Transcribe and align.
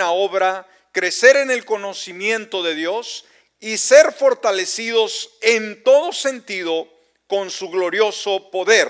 obra, 0.00 0.66
crecer 0.92 1.36
en 1.36 1.50
el 1.50 1.64
conocimiento 1.64 2.62
de 2.62 2.74
Dios 2.74 3.24
y 3.60 3.78
ser 3.78 4.12
fortalecidos 4.12 5.30
en 5.40 5.82
todo 5.82 6.12
sentido 6.12 6.88
con 7.26 7.50
su 7.50 7.68
glorioso 7.70 8.50
poder. 8.50 8.88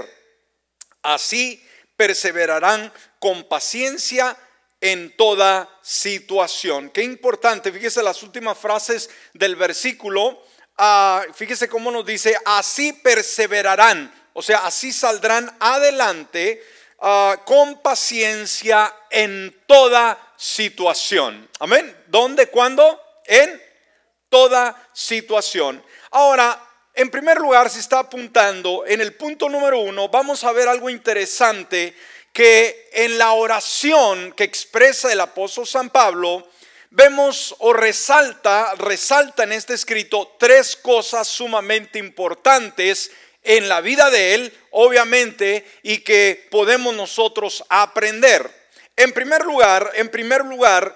Así 1.03 1.65
perseverarán 1.97 2.93
con 3.19 3.45
paciencia 3.45 4.37
en 4.81 5.17
toda 5.17 5.69
situación. 5.83 6.91
Qué 6.91 7.03
importante, 7.03 7.73
fíjese 7.73 8.03
las 8.03 8.23
últimas 8.23 8.59
frases 8.59 9.09
del 9.33 9.57
versículo, 9.57 10.43
ah, 10.77 11.25
fíjese 11.35 11.69
cómo 11.69 11.91
nos 11.91 12.05
dice, 12.05 12.37
así 12.45 12.93
perseverarán, 12.93 14.13
o 14.35 14.43
sea, 14.43 14.67
así 14.67 14.93
saldrán 14.93 15.57
adelante 15.61 16.63
ah, 17.09 17.43
con 17.45 17.81
paciencia 17.83 18.93
en 19.11 19.63
toda 19.67 20.19
situación. 20.37 21.49
Amén. 21.61 21.97
¿Dónde? 22.09 22.49
¿Cuándo? 22.49 23.01
En 23.25 23.63
toda 24.29 24.89
situación. 24.93 25.83
Ahora, 26.11 26.61
en 26.95 27.11
primer 27.11 27.39
lugar, 27.39 27.71
se 27.71 27.81
está 27.81 28.01
apuntando 28.01 28.85
en 28.87 29.01
el 29.01 29.15
punto 29.15 29.49
número 29.49 29.79
uno, 29.79 30.09
vamos 30.09 30.45
a 30.45 30.53
ver 30.53 30.69
algo 30.69 30.91
interesante 30.91 31.95
que 32.33 32.91
en 32.93 33.19
la 33.19 33.33
oración 33.33 34.33
que 34.33 34.45
expresa 34.45 35.13
el 35.13 35.21
apóstol 35.21 35.67
San 35.67 35.91
Pablo, 35.91 36.49
vemos 36.91 37.55
o 37.59 37.73
resalta, 37.73 38.75
resalta 38.77 39.45
en 39.45 39.53
este 39.53 39.75
escrito 39.75 40.37
tres 40.39 40.77
cosas 40.77 41.29
sumamente 41.29 41.99
importantes 41.99 43.11
en 43.47 43.69
la 43.69 43.81
vida 43.81 44.11
de 44.11 44.35
él, 44.35 44.53
obviamente, 44.73 45.65
y 45.83 45.99
que 45.99 46.47
podemos 46.51 46.95
nosotros 46.95 47.65
aprender. 47.69 48.51
En 48.97 49.13
primer 49.13 49.45
lugar, 49.45 49.93
en 49.95 50.09
primer 50.09 50.45
lugar, 50.45 50.95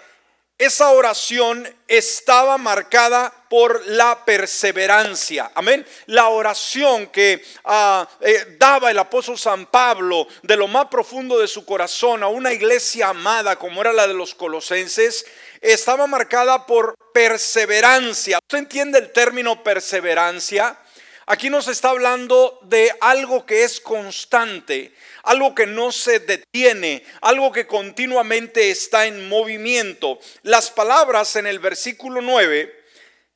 esa 0.58 0.90
oración 0.90 1.66
estaba 1.88 2.58
marcada 2.58 3.32
por 3.48 3.86
la 3.86 4.26
perseverancia. 4.26 5.50
Amén. 5.54 5.86
La 6.04 6.28
oración 6.28 7.06
que 7.06 7.42
ah, 7.64 8.06
eh, 8.20 8.56
daba 8.58 8.90
el 8.90 8.98
apóstol 8.98 9.38
San 9.38 9.64
Pablo 9.66 10.28
de 10.42 10.56
lo 10.56 10.68
más 10.68 10.88
profundo 10.88 11.38
de 11.38 11.48
su 11.48 11.64
corazón 11.64 12.22
a 12.22 12.28
una 12.28 12.52
iglesia 12.52 13.08
amada 13.08 13.56
como 13.56 13.80
era 13.80 13.94
la 13.94 14.06
de 14.06 14.12
los 14.12 14.34
colosenses, 14.34 15.24
estaba 15.62 16.06
marcada 16.06 16.66
por 16.66 16.94
perseverancia. 17.14 18.38
¿Usted 18.42 18.58
entiende 18.58 18.98
el 18.98 19.12
término 19.12 19.62
perseverancia? 19.62 20.78
Aquí 21.30 21.48
nos 21.48 21.68
está 21.68 21.90
hablando 21.90 22.58
de 22.62 22.92
algo 23.00 23.46
que 23.46 23.62
es 23.62 23.80
constante 23.80 24.92
algo 25.22 25.54
que 25.54 25.66
no 25.66 25.92
se 25.92 26.20
detiene, 26.20 27.04
algo 27.20 27.52
que 27.52 27.66
continuamente 27.66 28.70
está 28.70 29.06
en 29.06 29.28
movimiento. 29.28 30.18
Las 30.42 30.70
palabras 30.70 31.36
en 31.36 31.46
el 31.46 31.58
versículo 31.58 32.20
9 32.20 32.84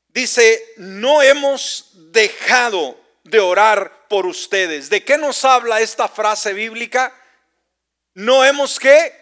dice, 0.08 0.62
no 0.76 1.22
hemos 1.22 1.90
dejado 2.12 2.98
de 3.24 3.40
orar 3.40 4.08
por 4.08 4.26
ustedes. 4.26 4.90
¿De 4.90 5.04
qué 5.04 5.18
nos 5.18 5.44
habla 5.44 5.80
esta 5.80 6.08
frase 6.08 6.52
bíblica? 6.52 7.14
No 8.14 8.44
hemos 8.44 8.78
que 8.78 9.12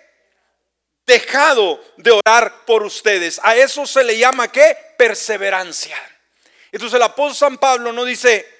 dejado 1.06 1.82
de 1.96 2.10
orar 2.10 2.64
por 2.64 2.82
ustedes. 2.82 3.40
A 3.42 3.56
eso 3.56 3.86
se 3.86 4.04
le 4.04 4.18
llama 4.18 4.50
qué? 4.50 4.76
Perseverancia. 4.96 5.96
Entonces 6.70 6.96
el 6.96 7.02
apóstol 7.02 7.50
San 7.50 7.58
Pablo 7.58 7.92
no 7.92 8.04
dice, 8.04 8.51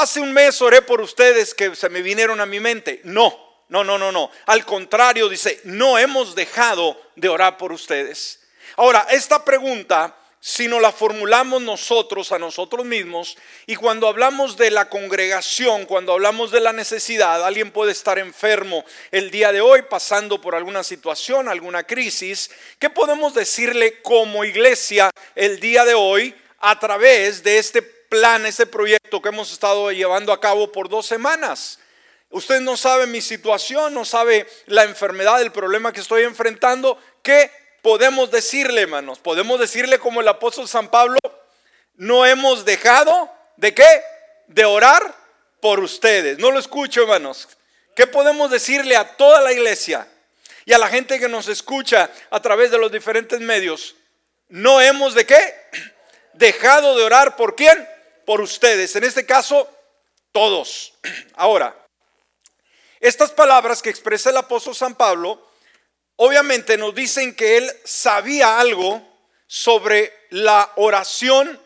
Hace 0.00 0.18
un 0.18 0.32
mes 0.32 0.62
oré 0.62 0.80
por 0.80 1.02
ustedes 1.02 1.52
que 1.52 1.76
se 1.76 1.90
me 1.90 2.00
vinieron 2.00 2.40
a 2.40 2.46
mi 2.46 2.58
mente. 2.58 3.02
No, 3.04 3.38
no, 3.68 3.84
no, 3.84 3.98
no, 3.98 4.10
no. 4.10 4.30
Al 4.46 4.64
contrario, 4.64 5.28
dice, 5.28 5.60
no 5.64 5.98
hemos 5.98 6.34
dejado 6.34 6.98
de 7.16 7.28
orar 7.28 7.58
por 7.58 7.70
ustedes. 7.70 8.40
Ahora, 8.76 9.06
esta 9.10 9.44
pregunta, 9.44 10.16
si 10.40 10.68
no 10.68 10.80
la 10.80 10.90
formulamos 10.90 11.60
nosotros 11.60 12.32
a 12.32 12.38
nosotros 12.38 12.86
mismos, 12.86 13.36
y 13.66 13.76
cuando 13.76 14.08
hablamos 14.08 14.56
de 14.56 14.70
la 14.70 14.88
congregación, 14.88 15.84
cuando 15.84 16.14
hablamos 16.14 16.50
de 16.50 16.60
la 16.60 16.72
necesidad, 16.72 17.44
alguien 17.44 17.70
puede 17.70 17.92
estar 17.92 18.18
enfermo 18.18 18.86
el 19.10 19.30
día 19.30 19.52
de 19.52 19.60
hoy, 19.60 19.82
pasando 19.82 20.40
por 20.40 20.54
alguna 20.54 20.82
situación, 20.82 21.46
alguna 21.46 21.82
crisis, 21.82 22.50
¿qué 22.78 22.88
podemos 22.88 23.34
decirle 23.34 24.00
como 24.00 24.46
iglesia 24.46 25.10
el 25.34 25.60
día 25.60 25.84
de 25.84 25.92
hoy 25.92 26.34
a 26.58 26.78
través 26.78 27.42
de 27.42 27.58
este 27.58 27.99
plan, 28.10 28.44
ese 28.44 28.66
proyecto 28.66 29.22
que 29.22 29.30
hemos 29.30 29.50
estado 29.52 29.90
llevando 29.92 30.32
a 30.32 30.40
cabo 30.40 30.70
por 30.70 30.90
dos 30.90 31.06
semanas. 31.06 31.78
Usted 32.28 32.60
no 32.60 32.76
sabe 32.76 33.06
mi 33.06 33.22
situación, 33.22 33.94
no 33.94 34.04
sabe 34.04 34.46
la 34.66 34.84
enfermedad, 34.84 35.40
el 35.40 35.52
problema 35.52 35.92
que 35.92 36.00
estoy 36.00 36.24
enfrentando. 36.24 36.98
¿Qué 37.22 37.50
podemos 37.82 38.30
decirle, 38.30 38.82
hermanos? 38.82 39.18
Podemos 39.20 39.58
decirle 39.58 39.98
como 39.98 40.20
el 40.20 40.28
apóstol 40.28 40.68
San 40.68 40.88
Pablo, 40.88 41.18
no 41.94 42.26
hemos 42.26 42.64
dejado 42.64 43.30
de 43.56 43.74
qué? 43.74 44.02
De 44.48 44.64
orar 44.64 45.14
por 45.60 45.80
ustedes. 45.80 46.38
No 46.38 46.50
lo 46.50 46.58
escucho, 46.58 47.02
hermanos. 47.02 47.48
¿Qué 47.94 48.06
podemos 48.06 48.50
decirle 48.50 48.96
a 48.96 49.16
toda 49.16 49.40
la 49.40 49.52
iglesia 49.52 50.06
y 50.64 50.72
a 50.72 50.78
la 50.78 50.88
gente 50.88 51.18
que 51.18 51.28
nos 51.28 51.48
escucha 51.48 52.10
a 52.30 52.40
través 52.42 52.70
de 52.70 52.78
los 52.78 52.90
diferentes 52.90 53.40
medios? 53.40 53.94
No 54.48 54.80
hemos 54.80 55.14
de 55.14 55.26
qué? 55.26 55.54
Dejado 56.34 56.96
de 56.96 57.04
orar 57.04 57.36
por 57.36 57.54
quién? 57.54 57.88
Por 58.30 58.40
ustedes, 58.40 58.94
en 58.94 59.02
este 59.02 59.26
caso, 59.26 59.68
todos. 60.30 60.92
Ahora, 61.34 61.76
estas 63.00 63.32
palabras 63.32 63.82
que 63.82 63.90
expresa 63.90 64.30
el 64.30 64.36
apóstol 64.36 64.76
San 64.76 64.94
Pablo, 64.94 65.50
obviamente 66.14 66.78
nos 66.78 66.94
dicen 66.94 67.34
que 67.34 67.56
él 67.56 67.68
sabía 67.82 68.60
algo 68.60 69.04
sobre 69.48 70.12
la 70.30 70.70
oración, 70.76 71.60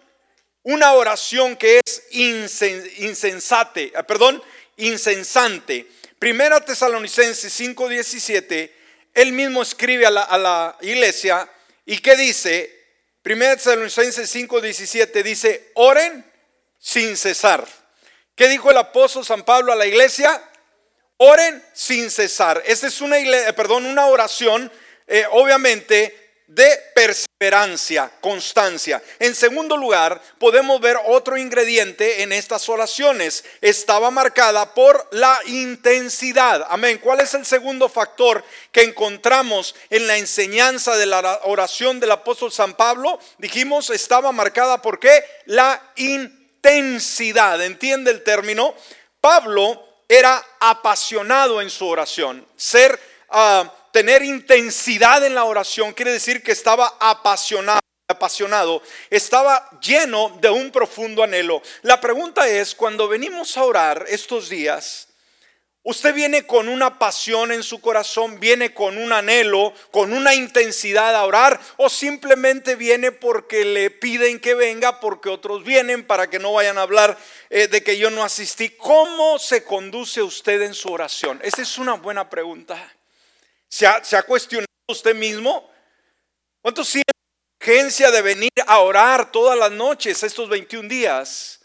una 0.63 0.95
oración 0.95 1.55
que 1.57 1.83
es 1.85 2.05
insensate, 2.13 3.93
eh, 3.95 4.03
perdón, 4.05 4.43
insensante. 4.79 5.87
Primera 6.19 6.63
Tesalonicenses 6.63 7.53
5:17, 7.61 8.73
él 9.13 9.33
mismo 9.33 9.61
escribe 9.61 10.07
a 10.07 10.11
la, 10.11 10.23
a 10.23 10.39
la 10.39 10.79
iglesia 10.81 11.47
y 11.85 11.99
que 11.99 12.17
dice, 12.17 12.87
Primera 13.21 13.55
Tesalonicenses 13.55 14.35
5:17 14.35 15.23
dice, 15.23 15.71
oren 15.75 16.33
sin 16.85 17.17
cesar. 17.17 17.67
¿Qué 18.37 18.47
dijo 18.47 18.71
el 18.71 18.77
apóstol 18.77 19.25
San 19.25 19.43
Pablo 19.43 19.73
a 19.73 19.77
la 19.77 19.87
iglesia? 19.87 20.43
Oren 21.17 21.65
sin 21.73 22.11
cesar. 22.11 22.63
Esta 22.67 22.89
es 22.89 23.01
una, 23.01 23.17
perdón, 23.57 23.87
una 23.87 24.07
oración, 24.07 24.71
eh, 25.07 25.25
obviamente, 25.31 26.43
de 26.47 26.79
perseverancia, 26.95 28.13
constancia. 28.21 29.03
En 29.19 29.35
segundo 29.35 29.79
lugar, 29.79 30.21
podemos 30.39 30.79
ver 30.79 30.99
otro 31.07 31.39
ingrediente 31.39 32.23
en 32.23 32.33
estas 32.33 32.69
oraciones. 32.69 33.47
Estaba 33.63 34.11
marcada 34.11 34.75
por 34.75 35.09
la 35.11 35.41
intensidad. 35.47 36.67
Amén. 36.69 36.99
¿Cuál 36.99 37.21
es 37.21 37.33
el 37.33 37.47
segundo 37.47 37.89
factor 37.89 38.45
que 38.71 38.83
encontramos 38.83 39.75
en 39.89 40.07
la 40.07 40.19
enseñanza 40.19 40.99
de 40.99 41.07
la 41.07 41.41
oración 41.45 41.99
del 41.99 42.11
apóstol 42.11 42.53
San 42.53 42.75
Pablo? 42.75 43.19
Dijimos, 43.39 43.89
estaba 43.89 44.33
marcada 44.33 44.83
por 44.83 45.01
qué? 45.01 45.25
La 45.47 45.81
intensidad 45.97 46.44
intensidad, 46.65 47.63
¿entiende 47.63 48.11
el 48.11 48.23
término? 48.23 48.75
Pablo 49.21 50.03
era 50.09 50.43
apasionado 50.61 51.61
en 51.61 51.71
su 51.71 51.87
oración. 51.87 52.47
Ser, 52.57 52.99
uh, 53.31 53.67
tener 53.91 54.23
intensidad 54.23 55.25
en 55.25 55.35
la 55.35 55.45
oración 55.45 55.93
quiere 55.93 56.13
decir 56.13 56.43
que 56.43 56.53
estaba 56.53 56.97
apasionado 57.01 57.81
apasionado, 58.07 58.83
estaba 59.09 59.67
lleno 59.81 60.37
de 60.41 60.51
un 60.51 60.71
profundo 60.71 61.23
anhelo. 61.23 61.63
La 61.83 62.01
pregunta 62.03 62.47
es, 62.47 62.75
cuando 62.75 63.09
venimos 63.09 63.57
a 63.57 63.65
orar 63.65 64.05
estos 64.09 64.51
días, 64.51 65.09
Usted 65.87 66.15
viene 66.15 66.47
con 66.47 66.71
una 66.71 66.99
pasión 66.99 67.53
en 67.53 67.63
su 67.63 67.83
corazón, 67.83 68.41
viene 68.41 68.73
con 68.73 68.97
un 68.97 69.13
anhelo, 69.13 69.75
con 69.91 70.15
una 70.15 70.35
intensidad 70.35 71.15
a 71.15 71.27
orar, 71.27 71.61
o 71.77 71.91
simplemente 71.91 72.75
viene 72.75 73.13
porque 73.13 73.67
le 73.67 73.91
piden 73.91 74.41
que 74.41 74.55
venga, 74.55 74.99
porque 74.99 75.29
otros 75.29 75.63
vienen 75.63 76.07
para 76.07 76.31
que 76.31 76.39
no 76.39 76.55
vayan 76.55 76.79
a 76.79 76.83
hablar 76.83 77.19
eh, 77.51 77.69
de 77.69 77.85
que 77.85 77.99
yo 77.99 78.09
no 78.09 78.25
asistí. 78.25 78.71
¿Cómo 78.71 79.39
se 79.39 79.63
conduce 79.63 80.23
usted 80.23 80.63
en 80.63 80.73
su 80.73 80.91
oración? 80.91 81.39
Esa 81.45 81.61
es 81.61 81.77
una 81.77 81.93
buena 81.93 82.31
pregunta. 82.31 82.83
¿Se 83.69 83.87
ha, 83.87 84.03
se 84.03 84.17
ha 84.17 84.23
cuestionado 84.23 84.67
usted 84.89 85.15
mismo? 85.15 85.71
¿Cuánto 86.63 86.83
siente 86.83 87.13
urgencia 87.61 88.11
de 88.11 88.23
venir 88.23 88.53
a 88.67 88.79
orar 88.79 89.31
todas 89.31 89.59
las 89.59 89.71
noches 89.71 90.23
estos 90.23 90.49
21 90.49 90.89
días? 90.89 91.61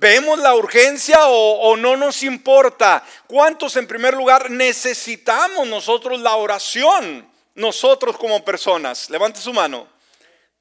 ¿Vemos 0.00 0.38
la 0.38 0.54
urgencia 0.54 1.26
o, 1.26 1.76
no 1.76 1.94
nos 1.94 2.22
importa? 2.22 3.04
¿Cuántos 3.26 3.76
en 3.76 3.86
primer 3.86 4.14
lugar 4.14 4.50
necesitamos 4.50 5.68
nosotros 5.68 6.18
la 6.22 6.36
oración? 6.36 7.30
Nosotros 7.54 8.16
como 8.16 8.42
personas. 8.42 9.10
Levante 9.10 9.42
su 9.42 9.52
mano. 9.52 9.86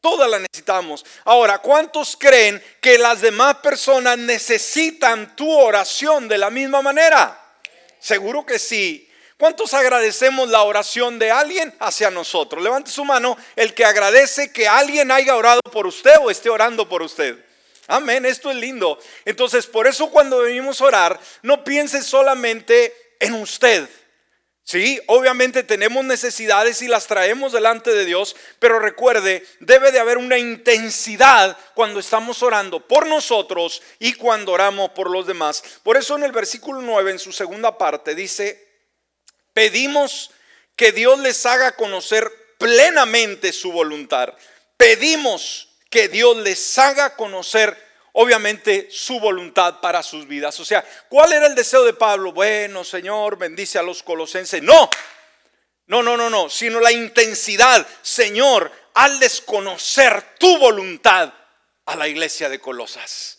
Todas 0.02 0.30
la 0.30 0.40
necesitamos. 0.40 1.06
Ahora, 1.24 1.60
¿cuántos 1.60 2.18
creen 2.18 2.62
que 2.82 2.98
las 2.98 3.22
demás 3.22 3.56
personas 3.60 4.18
necesitan 4.18 5.38
tu 5.38 5.50
oración 5.50 6.28
de 6.28 6.38
la 6.38 6.50
misma 6.50 6.82
manera? 6.82 7.40
Seguro 7.98 8.46
que 8.46 8.60
sí. 8.60 9.10
¿Cuántos 9.38 9.74
agradecemos 9.74 10.50
la 10.50 10.64
oración 10.64 11.18
de 11.18 11.32
alguien 11.32 11.74
hacia 11.80 12.12
nosotros? 12.12 12.62
Levante 12.62 12.92
su 12.92 13.06
mano 13.06 13.38
el 13.56 13.74
que 13.74 13.86
agradece 13.86 14.52
que 14.52 14.68
alguien 14.68 15.12
haya 15.12 15.38
orado 15.38 15.62
por 15.72 15.88
usted 15.88 16.18
o 16.20 16.30
esté 16.30 16.50
orando 16.50 16.90
por 16.90 17.02
usted. 17.02 17.46
Amén, 17.90 18.26
esto 18.26 18.50
es 18.50 18.58
lindo. 18.58 18.98
Entonces, 19.26 19.68
por 19.68 19.88
eso 19.88 20.10
cuando 20.10 20.40
venimos 20.40 20.80
a 20.80 20.86
orar, 20.86 21.20
no 21.42 21.64
piense 21.64 22.02
solamente 22.02 22.94
en 23.20 23.34
usted. 23.34 23.90
Sí, 24.64 25.02
obviamente 25.08 25.64
tenemos 25.64 26.06
necesidades 26.06 26.82
y 26.82 26.88
las 26.88 27.08
traemos 27.08 27.52
delante 27.52 27.92
de 27.92 28.06
Dios, 28.06 28.36
pero 28.60 28.80
recuerde, 28.80 29.46
debe 29.60 29.92
de 29.92 30.00
haber 30.00 30.20
una 30.20 30.38
intensidad 30.38 31.58
cuando 31.74 32.00
estamos 32.00 32.44
orando 32.44 32.88
por 32.88 33.08
nosotros 33.08 33.82
y 33.98 34.14
cuando 34.14 34.52
oramos 34.52 34.92
por 34.92 35.10
los 35.10 35.26
demás. 35.26 35.64
Por 35.84 35.98
eso 35.98 36.16
en 36.16 36.24
el 36.24 36.32
versículo 36.32 36.82
9, 36.82 37.12
en 37.12 37.20
su 37.20 37.32
segunda 37.32 37.78
parte, 37.78 38.14
dice, 38.14 38.70
Pedimos 39.54 40.32
que 40.76 40.92
Dios 40.92 41.20
les 41.20 41.46
haga 41.46 41.76
conocer 41.76 42.32
plenamente 42.58 43.52
su 43.52 43.72
voluntad. 43.72 44.34
Pedimos 44.78 45.69
que 45.90 46.08
Dios 46.08 46.38
les 46.38 46.78
haga 46.78 47.16
conocer 47.16 47.90
obviamente 48.14 48.90
su 48.92 49.20
voluntad 49.20 49.80
para 49.80 50.04
sus 50.04 50.28
vidas. 50.28 50.60
O 50.60 50.66
sea, 50.66 50.84
¿cuál 51.10 51.34
era 51.34 51.48
el 51.48 51.56
deseo 51.56 51.84
de 51.84 51.94
Pablo? 51.94 52.32
Bueno, 52.32 52.84
Señor, 52.84 53.38
bendice 53.38 53.80
a 53.80 53.84
los 53.84 54.04
colosenses. 54.04 54.62
No, 54.62 54.90
no, 55.88 56.04
no, 56.04 56.18
no, 56.18 56.30
no, 56.30 56.50
sino 56.50 56.80
la 56.80 56.92
intensidad, 56.92 57.86
Señor, 58.02 58.72
al 58.94 59.20
desconocer 59.20 60.36
tu 60.38 60.58
voluntad 60.58 61.34
a 61.86 61.96
la 61.96 62.08
iglesia 62.08 62.50
de 62.50 62.60
Colosas. 62.60 63.38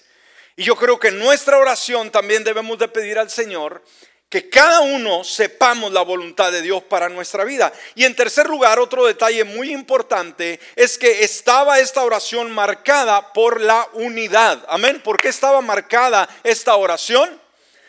Y 0.56 0.64
yo 0.64 0.76
creo 0.76 0.98
que 0.98 1.08
en 1.08 1.18
nuestra 1.18 1.58
oración 1.58 2.10
también 2.10 2.42
debemos 2.44 2.78
de 2.78 2.88
pedir 2.88 3.18
al 3.18 3.30
Señor 3.30 3.82
que 4.30 4.48
cada 4.48 4.80
uno 4.80 5.24
sepamos 5.24 5.92
la 5.92 6.02
voluntad 6.02 6.52
de 6.52 6.62
Dios 6.62 6.84
para 6.84 7.08
nuestra 7.08 7.42
vida. 7.42 7.72
Y 7.96 8.04
en 8.04 8.14
tercer 8.14 8.48
lugar, 8.48 8.78
otro 8.78 9.04
detalle 9.04 9.42
muy 9.42 9.72
importante 9.72 10.60
es 10.76 10.96
que 10.96 11.24
estaba 11.24 11.80
esta 11.80 12.04
oración 12.04 12.48
marcada 12.52 13.32
por 13.32 13.60
la 13.60 13.88
unidad. 13.94 14.64
Amén. 14.68 15.02
¿Por 15.02 15.20
qué 15.20 15.28
estaba 15.28 15.60
marcada 15.60 16.28
esta 16.44 16.76
oración? 16.76 17.40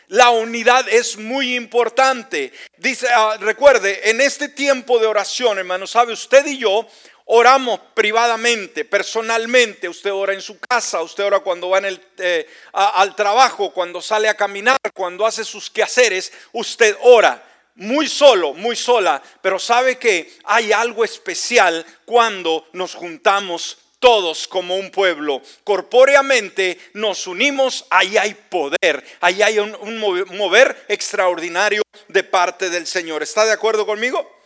La 0.08 0.30
unidad 0.30 0.88
es 0.88 1.16
muy 1.16 1.54
importante. 1.54 2.52
Dice, 2.76 3.06
ah, 3.14 3.36
recuerde, 3.40 4.10
en 4.10 4.20
este 4.20 4.48
tiempo 4.48 4.98
de 4.98 5.06
oración, 5.06 5.58
hermano, 5.58 5.86
sabe 5.86 6.12
usted 6.12 6.44
y 6.46 6.58
yo 6.58 6.86
oramos 7.34 7.80
privadamente, 7.94 8.84
personalmente. 8.84 9.88
Usted 9.88 10.12
ora 10.12 10.34
en 10.34 10.42
su 10.42 10.58
casa, 10.60 11.00
usted 11.02 11.24
ora 11.24 11.40
cuando 11.40 11.70
va 11.70 11.80
eh, 12.18 12.46
al 12.72 13.16
trabajo, 13.16 13.72
cuando 13.72 14.02
sale 14.02 14.28
a 14.28 14.36
caminar, 14.36 14.78
cuando 14.94 15.24
hace 15.24 15.42
sus 15.44 15.70
quehaceres. 15.70 16.30
Usted 16.52 16.94
ora 17.00 17.42
muy 17.76 18.06
solo, 18.06 18.52
muy 18.52 18.76
sola, 18.76 19.22
pero 19.40 19.58
sabe 19.58 19.96
que 19.96 20.30
hay 20.44 20.72
algo 20.72 21.04
especial 21.04 21.86
cuando 22.04 22.68
nos 22.74 22.94
juntamos 22.94 23.78
todos 23.98 24.46
como 24.46 24.76
un 24.76 24.90
pueblo. 24.90 25.40
Corpóreamente 25.64 26.78
nos 26.92 27.26
unimos, 27.26 27.86
ahí 27.88 28.18
hay 28.18 28.34
poder, 28.34 29.02
ahí 29.20 29.40
hay 29.40 29.58
un 29.58 29.98
mover 30.36 30.84
extraordinario 30.88 31.82
de 32.08 32.24
parte 32.24 32.68
del 32.68 32.86
Señor. 32.86 33.22
¿Está 33.22 33.46
de 33.46 33.52
acuerdo 33.52 33.86
conmigo? 33.86 34.41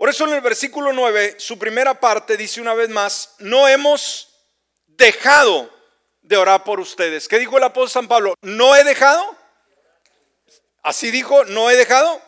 Por 0.00 0.08
eso 0.08 0.24
en 0.24 0.32
el 0.32 0.40
versículo 0.40 0.94
9, 0.94 1.34
su 1.38 1.58
primera 1.58 2.00
parte 2.00 2.38
dice 2.38 2.62
una 2.62 2.72
vez 2.72 2.88
más, 2.88 3.34
no 3.38 3.68
hemos 3.68 4.30
dejado 4.86 5.70
de 6.22 6.38
orar 6.38 6.64
por 6.64 6.80
ustedes. 6.80 7.28
¿Qué 7.28 7.38
dijo 7.38 7.58
el 7.58 7.64
apóstol 7.64 7.90
San 7.90 8.08
Pablo? 8.08 8.32
¿No 8.40 8.74
he 8.74 8.82
dejado? 8.82 9.36
Así 10.82 11.10
dijo, 11.10 11.44
¿no 11.44 11.68
he 11.68 11.76
dejado? 11.76 12.18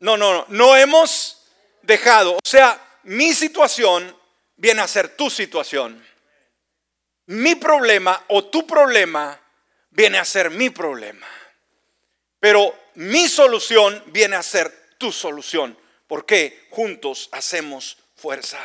No, 0.00 0.18
no, 0.18 0.34
no, 0.34 0.44
no 0.50 0.76
hemos 0.76 1.46
dejado. 1.80 2.34
O 2.34 2.46
sea, 2.46 2.78
mi 3.04 3.32
situación 3.32 4.14
viene 4.56 4.82
a 4.82 4.86
ser 4.86 5.16
tu 5.16 5.30
situación. 5.30 6.06
Mi 7.24 7.54
problema 7.54 8.26
o 8.28 8.44
tu 8.44 8.66
problema 8.66 9.40
viene 9.88 10.18
a 10.18 10.24
ser 10.26 10.50
mi 10.50 10.68
problema. 10.68 11.26
Pero 12.40 12.78
mi 12.96 13.26
solución 13.26 14.04
viene 14.08 14.36
a 14.36 14.42
ser 14.42 14.96
tu 14.98 15.10
solución 15.10 15.78
porque 16.06 16.66
juntos 16.70 17.28
hacemos 17.32 17.98
fuerza. 18.16 18.58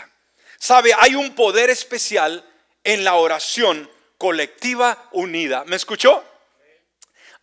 Sabe, 0.57 0.93
hay 0.99 1.15
un 1.15 1.35
poder 1.35 1.69
especial 1.69 2.43
en 2.83 3.03
la 3.03 3.15
oración 3.15 3.89
colectiva 4.17 5.09
unida. 5.11 5.63
¿Me 5.65 5.75
escuchó? 5.75 6.23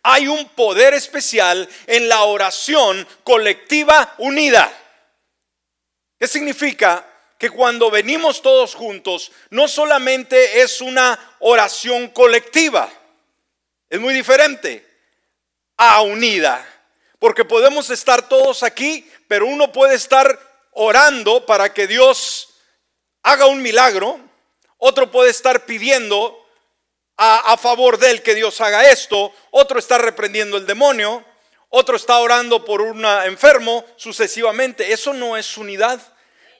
Hay 0.03 0.27
un 0.27 0.47
poder 0.49 0.93
especial 0.93 1.67
en 1.87 2.07
la 2.07 2.23
oración 2.23 3.05
colectiva 3.23 4.15
unida. 4.19 4.71
¿Qué 6.19 6.27
significa? 6.27 7.05
Que 7.37 7.49
cuando 7.49 7.91
venimos 7.91 8.41
todos 8.41 8.73
juntos, 8.73 9.31
no 9.49 9.67
solamente 9.67 10.61
es 10.61 10.81
una 10.81 11.35
oración 11.39 12.07
colectiva, 12.09 12.89
es 13.89 13.99
muy 13.99 14.13
diferente 14.13 14.85
a 15.77 16.01
unida. 16.01 16.65
Porque 17.19 17.45
podemos 17.45 17.89
estar 17.89 18.27
todos 18.29 18.63
aquí, 18.63 19.09
pero 19.27 19.45
uno 19.47 19.71
puede 19.71 19.95
estar 19.95 20.39
orando 20.71 21.45
para 21.45 21.73
que 21.73 21.87
Dios 21.87 22.49
haga 23.23 23.47
un 23.47 23.61
milagro, 23.61 24.19
otro 24.77 25.09
puede 25.09 25.31
estar 25.31 25.65
pidiendo 25.65 26.47
a, 27.17 27.57
favor 27.57 27.97
de 27.97 28.11
él 28.11 28.21
que 28.21 28.35
Dios 28.35 28.61
haga 28.61 28.89
esto, 28.89 29.33
otro 29.49 29.79
está 29.79 29.97
reprendiendo 29.97 30.57
el 30.57 30.67
demonio, 30.67 31.25
otro 31.69 31.95
está 31.97 32.19
orando 32.19 32.63
por 32.63 32.81
un 32.81 33.03
enfermo, 33.05 33.83
sucesivamente. 33.97 34.93
Eso 34.93 35.13
no 35.13 35.35
es 35.35 35.57
unidad. 35.57 35.99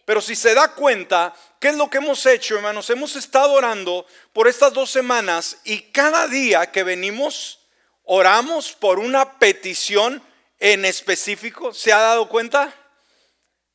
Pero 0.04 0.22
si 0.22 0.36
se 0.36 0.54
da 0.54 0.74
cuenta, 0.74 1.34
¿qué 1.60 1.70
es 1.70 1.76
lo 1.76 1.90
que 1.90 1.98
hemos 1.98 2.26
hecho, 2.26 2.56
hermanos? 2.56 2.90
Hemos 2.90 3.16
estado 3.16 3.54
orando 3.54 4.06
por 4.34 4.48
estas 4.48 4.74
dos 4.74 4.90
semanas 4.90 5.58
y 5.64 5.82
cada 5.92 6.28
día 6.28 6.72
que 6.72 6.84
venimos, 6.84 7.60
oramos 8.04 8.74
por 8.74 9.00
una 9.00 9.38
petición 9.38 10.24
en 10.60 10.86
específico? 10.86 11.74
¿Se 11.74 11.92
ha 11.92 12.00
dado 12.00 12.28
cuenta? 12.30 12.74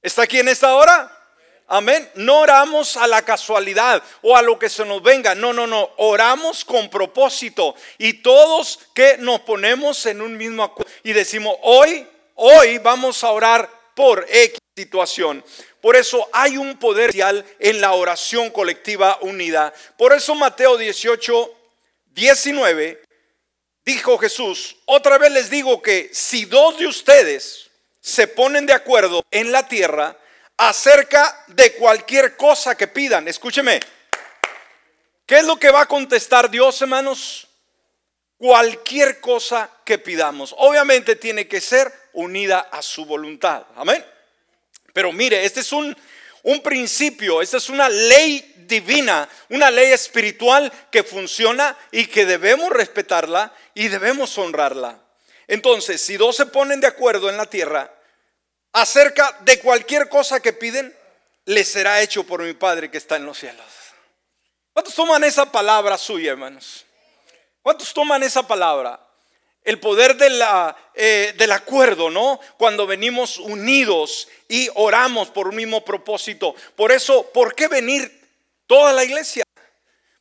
¿Está 0.00 0.22
aquí 0.22 0.38
en 0.38 0.48
esta 0.48 0.74
hora? 0.74 1.10
Amén. 1.68 2.10
No 2.16 2.40
oramos 2.40 2.96
a 2.96 3.06
la 3.06 3.22
casualidad 3.22 4.02
o 4.20 4.36
a 4.36 4.42
lo 4.42 4.58
que 4.58 4.68
se 4.68 4.84
nos 4.84 5.02
venga. 5.02 5.34
No, 5.34 5.52
no, 5.52 5.66
no. 5.66 5.90
Oramos 5.96 6.64
con 6.64 6.90
propósito. 6.90 7.74
Y 7.98 8.14
todos 8.14 8.80
que 8.94 9.16
nos 9.18 9.40
ponemos 9.40 10.04
en 10.06 10.20
un 10.20 10.36
mismo 10.36 10.64
acuerdo 10.64 10.92
y 11.02 11.12
decimos, 11.12 11.56
hoy, 11.62 12.06
hoy 12.34 12.78
vamos 12.78 13.24
a 13.24 13.30
orar 13.30 13.70
por 13.94 14.26
X 14.28 14.58
situación. 14.76 15.44
Por 15.80 15.96
eso 15.96 16.28
hay 16.32 16.56
un 16.56 16.78
poder 16.78 17.10
en 17.58 17.80
la 17.80 17.92
oración 17.92 18.50
colectiva 18.50 19.18
unida. 19.20 19.72
Por 19.96 20.12
eso 20.12 20.34
Mateo 20.34 20.76
18, 20.76 21.50
19 22.06 23.02
dijo 23.84 24.18
Jesús, 24.18 24.76
otra 24.84 25.18
vez 25.18 25.32
les 25.32 25.50
digo 25.50 25.82
que 25.82 26.10
si 26.12 26.44
dos 26.44 26.78
de 26.78 26.86
ustedes 26.86 27.70
se 28.00 28.26
ponen 28.26 28.66
de 28.66 28.72
acuerdo 28.72 29.24
en 29.30 29.52
la 29.52 29.66
tierra 29.68 30.16
acerca 30.56 31.44
de 31.48 31.72
cualquier 31.74 32.36
cosa 32.36 32.76
que 32.76 32.88
pidan, 32.88 33.28
escúcheme, 33.28 33.80
¿qué 35.26 35.38
es 35.38 35.44
lo 35.44 35.56
que 35.56 35.70
va 35.70 35.82
a 35.82 35.88
contestar 35.88 36.50
Dios, 36.50 36.80
hermanos? 36.82 37.48
Cualquier 38.36 39.20
cosa 39.20 39.70
que 39.84 39.98
pidamos. 39.98 40.54
Obviamente 40.58 41.16
tiene 41.16 41.46
que 41.46 41.60
ser 41.60 41.92
unida 42.12 42.60
a 42.72 42.82
su 42.82 43.04
voluntad. 43.04 43.64
Amén. 43.76 44.04
Pero 44.92 45.12
mire, 45.12 45.44
este 45.44 45.60
es 45.60 45.72
un, 45.72 45.96
un 46.42 46.62
principio, 46.62 47.40
esta 47.40 47.56
es 47.56 47.68
una 47.68 47.88
ley 47.88 48.64
divina, 48.66 49.28
una 49.50 49.70
ley 49.70 49.92
espiritual 49.92 50.72
que 50.90 51.02
funciona 51.02 51.76
y 51.90 52.06
que 52.06 52.26
debemos 52.26 52.70
respetarla 52.70 53.52
y 53.74 53.88
debemos 53.88 54.36
honrarla. 54.38 54.98
Entonces, 55.46 56.00
si 56.00 56.16
dos 56.16 56.36
se 56.36 56.46
ponen 56.46 56.80
de 56.80 56.86
acuerdo 56.86 57.28
en 57.28 57.36
la 57.36 57.46
tierra 57.46 57.92
acerca 58.72 59.38
de 59.40 59.60
cualquier 59.60 60.08
cosa 60.08 60.40
que 60.40 60.52
piden, 60.52 60.96
les 61.44 61.68
será 61.68 62.00
hecho 62.00 62.24
por 62.24 62.42
mi 62.42 62.54
Padre 62.54 62.90
que 62.90 62.98
está 62.98 63.16
en 63.16 63.26
los 63.26 63.38
cielos. 63.38 63.66
¿Cuántos 64.72 64.94
toman 64.94 65.22
esa 65.24 65.50
palabra 65.50 65.98
suya, 65.98 66.32
hermanos? 66.32 66.86
¿Cuántos 67.62 67.92
toman 67.92 68.22
esa 68.22 68.46
palabra? 68.46 68.98
El 69.64 69.78
poder 69.78 70.16
eh, 70.94 71.34
del 71.36 71.52
acuerdo, 71.52 72.10
¿no? 72.10 72.40
Cuando 72.56 72.86
venimos 72.86 73.38
unidos 73.38 74.28
y 74.48 74.68
oramos 74.74 75.28
por 75.30 75.48
un 75.48 75.56
mismo 75.56 75.84
propósito. 75.84 76.54
Por 76.74 76.90
eso, 76.90 77.30
¿por 77.32 77.54
qué 77.54 77.68
venir 77.68 78.22
toda 78.72 78.94
la 78.94 79.04
iglesia. 79.04 79.44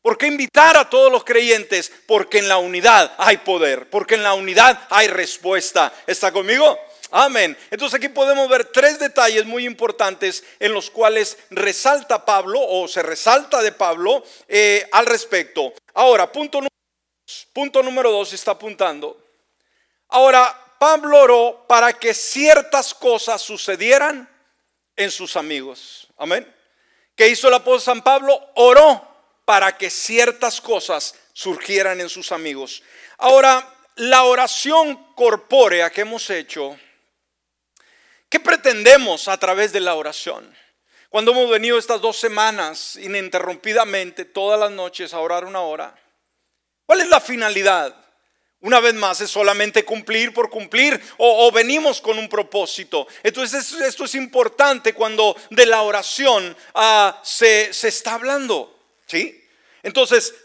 ¿Por 0.01 0.17
qué 0.17 0.27
invitar 0.27 0.75
a 0.75 0.89
todos 0.89 1.09
los 1.09 1.23
creyentes? 1.23 1.89
Porque 2.05 2.39
en 2.39 2.49
la 2.49 2.57
unidad 2.57 3.13
hay 3.17 3.37
poder, 3.37 3.89
porque 3.89 4.15
en 4.15 4.23
la 4.23 4.33
unidad 4.33 4.77
hay 4.89 5.07
respuesta. 5.07 5.93
¿Está 6.05 6.33
conmigo? 6.33 6.77
Amén. 7.11 7.57
Entonces 7.69 7.97
aquí 7.97 8.09
podemos 8.09 8.49
ver 8.49 8.65
tres 8.65 8.99
detalles 8.99 9.45
muy 9.45 9.65
importantes 9.65 10.43
en 10.59 10.73
los 10.73 10.89
cuales 10.89 11.37
resalta 11.49 12.25
Pablo 12.25 12.59
o 12.61 12.89
se 12.89 13.01
resalta 13.01 13.61
de 13.61 13.71
Pablo 13.71 14.21
eh, 14.49 14.85
al 14.91 15.05
respecto. 15.05 15.73
Ahora, 15.93 16.29
punto 16.29 16.57
número, 16.57 16.75
punto 17.53 17.81
número 17.81 18.11
dos 18.11 18.33
está 18.33 18.51
apuntando. 18.51 19.20
Ahora, 20.11 20.57
Pablo 20.77 21.19
oró 21.19 21.65
para 21.67 21.93
que 21.93 22.13
ciertas 22.13 22.93
cosas 22.93 23.41
sucedieran 23.41 24.29
en 24.95 25.09
sus 25.09 25.35
amigos. 25.37 26.07
Amén. 26.17 26.53
¿Qué 27.15 27.29
hizo 27.29 27.47
el 27.47 27.53
apóstol 27.53 27.81
San 27.81 28.01
Pablo? 28.01 28.51
Oró 28.55 29.07
para 29.45 29.77
que 29.77 29.89
ciertas 29.89 30.59
cosas 30.59 31.15
surgieran 31.33 32.01
en 32.01 32.09
sus 32.09 32.31
amigos. 32.31 32.83
Ahora, 33.17 33.67
la 33.95 34.23
oración 34.23 35.13
corpórea 35.15 35.89
que 35.89 36.01
hemos 36.01 36.29
hecho, 36.29 36.77
¿qué 38.27 38.39
pretendemos 38.39 39.27
a 39.27 39.37
través 39.37 39.71
de 39.71 39.79
la 39.79 39.95
oración? 39.95 40.53
Cuando 41.09 41.31
hemos 41.31 41.49
venido 41.49 41.77
estas 41.77 42.01
dos 42.01 42.17
semanas 42.17 42.97
ininterrumpidamente 42.97 44.25
todas 44.25 44.59
las 44.59 44.71
noches 44.71 45.13
a 45.13 45.19
orar 45.19 45.45
una 45.45 45.61
hora, 45.61 45.95
¿cuál 46.85 47.01
es 47.01 47.07
la 47.07 47.21
finalidad? 47.21 47.95
Una 48.61 48.79
vez 48.79 48.93
más, 48.93 49.19
es 49.21 49.31
solamente 49.31 49.83
cumplir 49.83 50.33
por 50.33 50.49
cumplir 50.49 51.01
o, 51.17 51.51
venimos 51.51 51.99
con 51.99 52.19
un 52.19 52.29
propósito. 52.29 53.07
Entonces 53.23 53.73
esto 53.73 54.05
es 54.05 54.13
importante 54.13 54.93
cuando 54.93 55.35
de 55.49 55.65
la 55.65 55.81
oración 55.81 56.55
ah, 56.75 57.19
se, 57.23 57.69
está 57.69 58.13
hablando. 58.13 58.79
¿sí? 59.07 59.43
Entonces, 59.81 60.35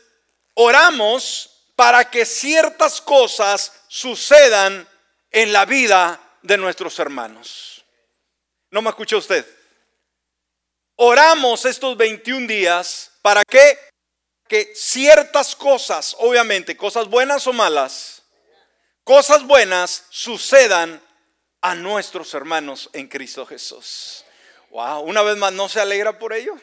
oramos 0.54 1.50
para 1.76 2.10
que 2.10 2.24
ciertas 2.24 3.02
cosas 3.02 3.72
sucedan 3.86 4.88
en 5.30 5.52
la 5.52 5.66
vida 5.66 6.18
de 6.40 6.56
nuestros 6.56 6.98
hermanos. 6.98 7.84
¿No 8.70 8.80
me 8.80 8.88
escucha 8.88 9.18
usted? 9.18 9.46
Oramos 10.96 11.66
estos 11.66 11.94
21 11.98 12.46
días 12.46 13.12
para 13.20 13.44
que, 13.44 13.78
que 14.48 14.72
ciertas 14.74 15.54
cosas, 15.56 16.16
obviamente, 16.18 16.76
cosas 16.76 17.08
buenas 17.08 17.46
o 17.46 17.52
malas, 17.52 18.22
cosas 19.04 19.44
buenas 19.44 20.04
sucedan 20.10 21.02
a 21.60 21.74
nuestros 21.74 22.32
hermanos 22.34 22.90
en 22.92 23.08
Cristo 23.08 23.46
Jesús. 23.46 24.24
Wow, 24.70 25.00
una 25.00 25.22
vez 25.22 25.36
más, 25.36 25.52
¿no 25.52 25.68
se 25.68 25.80
alegra 25.80 26.18
por 26.18 26.32
ello? 26.32 26.54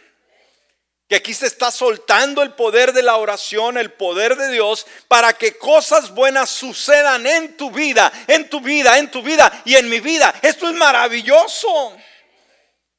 Que 1.09 1.15
aquí 1.17 1.33
se 1.33 1.47
está 1.47 1.71
soltando 1.71 2.41
el 2.41 2.53
poder 2.53 2.93
de 2.93 3.03
la 3.03 3.17
oración, 3.17 3.77
el 3.77 3.91
poder 3.91 4.35
de 4.35 4.51
Dios, 4.51 4.85
para 5.07 5.33
que 5.33 5.57
cosas 5.57 6.13
buenas 6.13 6.49
sucedan 6.49 7.27
en 7.27 7.57
tu 7.57 7.71
vida, 7.71 8.11
en 8.27 8.49
tu 8.49 8.61
vida, 8.61 8.97
en 8.97 9.11
tu 9.11 9.21
vida 9.21 9.61
y 9.65 9.75
en 9.75 9.89
mi 9.89 9.99
vida. 9.99 10.33
Esto 10.41 10.69
es 10.69 10.75
maravilloso 10.75 11.97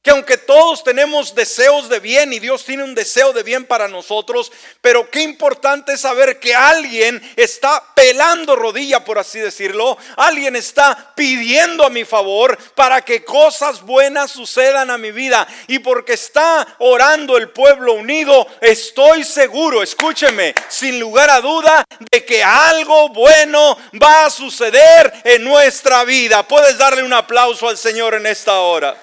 que 0.05 0.11
aunque 0.11 0.37
todos 0.37 0.83
tenemos 0.83 1.33
deseos 1.33 1.89
de 1.89 1.99
bien 1.99 2.31
y 2.31 2.37
Dios 2.37 2.63
tiene 2.63 2.83
un 2.83 2.93
deseo 2.93 3.33
de 3.33 3.41
bien 3.41 3.65
para 3.65 3.87
nosotros, 3.87 4.51
pero 4.79 5.09
qué 5.09 5.23
importante 5.23 5.93
es 5.93 6.01
saber 6.01 6.39
que 6.39 6.53
alguien 6.53 7.19
está 7.35 7.83
pelando 7.95 8.55
rodilla, 8.55 9.03
por 9.03 9.17
así 9.17 9.39
decirlo, 9.39 9.97
alguien 10.15 10.55
está 10.55 11.13
pidiendo 11.15 11.83
a 11.83 11.89
mi 11.89 12.05
favor 12.05 12.55
para 12.75 13.01
que 13.01 13.25
cosas 13.25 13.81
buenas 13.81 14.29
sucedan 14.29 14.91
a 14.91 14.99
mi 14.99 15.09
vida. 15.09 15.47
Y 15.65 15.79
porque 15.79 16.13
está 16.13 16.67
orando 16.77 17.35
el 17.35 17.49
pueblo 17.49 17.93
unido, 17.93 18.45
estoy 18.61 19.23
seguro, 19.23 19.81
escúcheme, 19.81 20.53
sin 20.69 20.99
lugar 20.99 21.31
a 21.31 21.41
duda, 21.41 21.83
de 22.11 22.23
que 22.23 22.43
algo 22.43 23.09
bueno 23.09 23.75
va 23.99 24.27
a 24.27 24.29
suceder 24.29 25.11
en 25.23 25.43
nuestra 25.43 26.03
vida. 26.03 26.47
Puedes 26.47 26.77
darle 26.77 27.01
un 27.01 27.13
aplauso 27.13 27.67
al 27.67 27.77
Señor 27.79 28.13
en 28.13 28.27
esta 28.27 28.59
hora. 28.59 28.95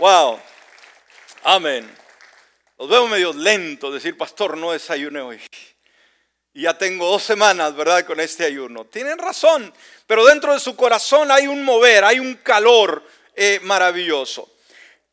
Wow. 0.00 0.40
Amén. 1.42 1.94
Los 2.78 2.88
veo 2.88 3.06
medio 3.06 3.34
lento 3.34 3.92
decir, 3.92 4.16
pastor, 4.16 4.56
no 4.56 4.72
desayuné 4.72 5.20
hoy. 5.20 5.38
Y 6.54 6.62
ya 6.62 6.78
tengo 6.78 7.06
dos 7.06 7.22
semanas, 7.22 7.76
¿verdad? 7.76 8.06
Con 8.06 8.18
este 8.18 8.46
ayuno. 8.46 8.86
Tienen 8.86 9.18
razón, 9.18 9.70
pero 10.06 10.24
dentro 10.24 10.54
de 10.54 10.60
su 10.60 10.74
corazón 10.74 11.30
hay 11.30 11.46
un 11.48 11.62
mover, 11.62 12.04
hay 12.04 12.18
un 12.18 12.36
calor 12.36 13.04
eh, 13.34 13.60
maravilloso. 13.62 14.50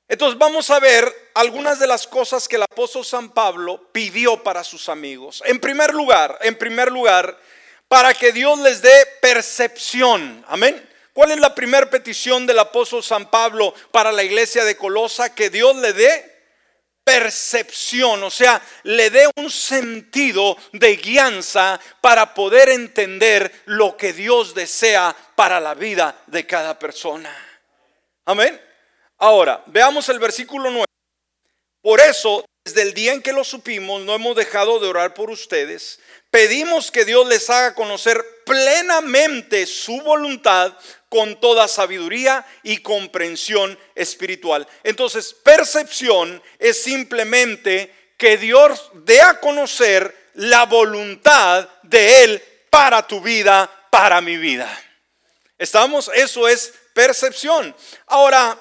Entonces 0.08 0.40
vamos 0.40 0.70
a 0.72 0.80
ver 0.80 1.32
algunas 1.34 1.80
de 1.80 1.88
las 1.88 2.08
cosas 2.08 2.48
que 2.48 2.56
el 2.56 2.64
apóstol 2.64 3.04
San 3.04 3.32
Pablo 3.32 3.90
pidió 3.92 4.42
para 4.42 4.64
sus 4.64 4.88
amigos. 4.88 5.44
En 5.46 5.60
primer 5.60 5.94
lugar, 5.94 6.40
en 6.44 6.58
primer 6.58 6.94
lugar, 6.94 7.38
para 7.90 8.14
que 8.14 8.32
Dios 8.32 8.58
les 8.60 8.82
dé 8.82 9.06
percepción. 9.20 10.46
Amén. 10.48 10.82
¿Cuál 11.18 11.32
es 11.32 11.40
la 11.40 11.56
primera 11.56 11.90
petición 11.90 12.46
del 12.46 12.60
apóstol 12.60 13.02
San 13.02 13.32
Pablo 13.32 13.74
para 13.90 14.12
la 14.12 14.24
iglesia 14.24 14.64
de 14.64 14.78
Colosa? 14.78 15.34
Que 15.34 15.50
Dios 15.50 15.76
le 15.78 15.92
dé 15.92 16.44
percepción, 17.04 18.22
o 18.22 18.30
sea, 18.30 18.62
le 18.84 19.10
dé 19.10 19.28
un 19.36 19.50
sentido 19.50 20.56
de 20.74 20.96
guianza 20.96 21.80
para 22.02 22.36
poder 22.36 22.70
entender 22.70 23.52
lo 23.66 23.98
que 23.98 24.14
Dios 24.14 24.54
desea 24.54 25.16
para 25.36 25.60
la 25.60 25.74
vida 25.74 26.22
de 26.28 26.46
cada 26.46 26.78
persona. 26.78 27.36
Amén. 28.24 28.62
Ahora, 29.18 29.64
veamos 29.66 30.08
el 30.10 30.20
versículo 30.20 30.70
9. 30.70 30.86
Por 31.82 32.00
eso, 32.00 32.46
desde 32.64 32.84
el 32.84 32.94
día 32.94 33.14
en 33.14 33.24
que 33.24 33.34
lo 33.34 33.44
supimos, 33.44 34.04
no 34.04 34.14
hemos 34.14 34.36
dejado 34.36 34.80
de 34.80 34.88
orar 34.88 35.16
por 35.16 35.32
ustedes. 35.32 36.00
Pedimos 36.30 36.92
que 36.92 37.06
Dios 37.06 37.26
les 37.28 37.50
haga 37.50 37.74
conocer 37.74 38.24
plenamente 38.46 39.66
su 39.66 40.02
voluntad 40.02 40.74
con 41.10 41.40
toda 41.40 41.68
sabiduría 41.68 42.46
y 42.64 42.78
comprensión 42.78 43.78
espiritual. 43.96 44.68
Entonces, 44.84 45.34
percepción 45.34 46.42
es 46.60 46.82
simplemente 46.84 47.94
que 48.18 48.38
Dios 48.38 48.92
dé 48.94 49.22
a 49.22 49.40
conocer 49.40 50.16
la 50.34 50.66
voluntad 50.66 51.70
de 51.84 52.24
Él 52.24 52.44
para 52.70 53.06
tu 53.08 53.22
vida, 53.22 53.70
para 53.90 54.22
mi 54.22 54.38
vida. 54.38 54.70
¿Estamos? 55.58 56.12
Eso 56.14 56.48
es 56.48 56.74
percepción. 56.94 57.76
Ahora, 58.08 58.58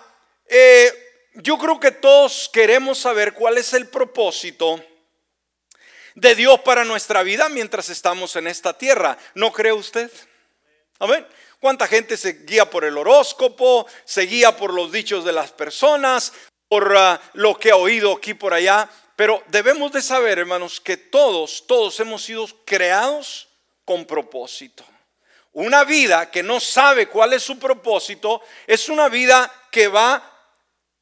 eh, 0.46 0.92
yo 1.34 1.58
creo 1.58 1.78
que 1.80 1.90
todos 1.90 2.48
queremos 2.52 2.98
saber 2.98 3.34
cuál 3.34 3.58
es 3.58 3.72
el 3.72 3.88
propósito 3.88 4.82
de 6.14 6.34
Dios 6.34 6.60
para 6.60 6.84
nuestra 6.84 7.22
vida 7.22 7.48
mientras 7.48 7.90
estamos 7.90 8.36
en 8.36 8.46
esta 8.46 8.76
tierra. 8.76 9.18
¿No 9.34 9.52
cree 9.52 9.72
usted? 9.72 10.10
Amén. 10.98 11.26
¿Cuánta 11.60 11.86
gente 11.86 12.16
se 12.16 12.44
guía 12.44 12.68
por 12.68 12.84
el 12.84 12.96
horóscopo, 12.96 13.86
se 14.04 14.22
guía 14.22 14.56
por 14.56 14.72
los 14.72 14.92
dichos 14.92 15.24
de 15.24 15.32
las 15.32 15.52
personas, 15.52 16.32
por 16.68 16.96
ah, 16.96 17.20
lo 17.34 17.58
que 17.58 17.70
ha 17.70 17.76
oído 17.76 18.12
aquí 18.12 18.34
por 18.34 18.54
allá? 18.54 18.88
Pero 19.16 19.42
debemos 19.48 19.92
de 19.92 20.02
saber, 20.02 20.38
hermanos, 20.38 20.80
que 20.80 20.96
todos, 20.96 21.66
todos 21.66 21.98
hemos 22.00 22.22
sido 22.22 22.46
creados 22.64 23.48
con 23.84 24.04
propósito. 24.04 24.84
Una 25.52 25.84
vida 25.84 26.30
que 26.30 26.42
no 26.42 26.60
sabe 26.60 27.08
cuál 27.08 27.32
es 27.32 27.42
su 27.42 27.58
propósito 27.58 28.42
es 28.66 28.90
una 28.90 29.08
vida 29.08 29.50
que 29.70 29.88
va 29.88 30.22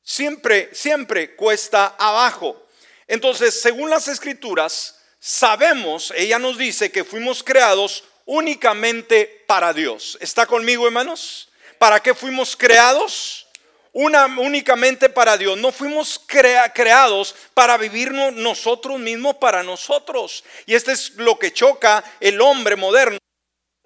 siempre, 0.03 0.71
siempre 0.73 1.35
cuesta 1.35 1.97
abajo. 1.99 2.69
Entonces, 3.09 3.61
según 3.61 3.91
las 3.91 4.07
escrituras, 4.07 5.01
sabemos, 5.19 6.13
ella 6.17 6.39
nos 6.39 6.57
dice 6.57 6.93
que 6.93 7.03
fuimos 7.03 7.43
creados 7.43 8.05
únicamente 8.27 9.45
para 9.47 9.73
Dios. 9.73 10.19
¿Está 10.21 10.47
conmigo, 10.47 10.87
hermanos? 10.87 11.49
¿Para 11.79 12.01
qué 12.01 12.15
fuimos 12.15 12.57
creados? 12.57 13.47
Únicamente 13.93 15.09
para 15.09 15.37
Dios. 15.37 15.57
No 15.59 15.71
fuimos 15.71 16.21
creados 16.27 17.35
para 17.55 17.77
vivir 17.77 18.13
nosotros 18.13 18.99
mismos 18.99 19.37
para 19.37 19.63
nosotros. 19.63 20.45
Y 20.67 20.75
este 20.75 20.93
es 20.93 21.15
lo 21.17 21.39
que 21.39 21.53
choca 21.53 22.03
el 22.21 22.41
hombre 22.41 22.77
moderno, 22.77 23.19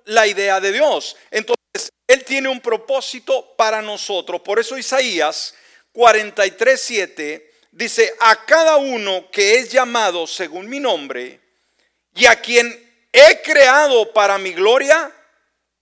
la 0.04 0.26
idea 0.26 0.60
de 0.60 0.72
Dios. 0.72 1.16
Entonces, 1.30 1.90
Él 2.06 2.24
tiene 2.24 2.48
un 2.48 2.60
propósito 2.60 3.54
para 3.56 3.82
nosotros. 3.82 4.40
Por 4.40 4.58
eso 4.58 4.78
Isaías 4.78 5.54
43.7 5.92 7.44
dice, 7.72 8.14
a 8.20 8.44
cada 8.46 8.76
uno 8.76 9.30
que 9.30 9.56
es 9.56 9.70
llamado 9.70 10.26
según 10.26 10.68
mi 10.68 10.80
nombre 10.80 11.40
y 12.14 12.26
a 12.26 12.40
quien 12.40 12.87
he 13.12 13.42
creado 13.42 14.12
para 14.12 14.38
mi 14.38 14.52
gloria, 14.52 15.12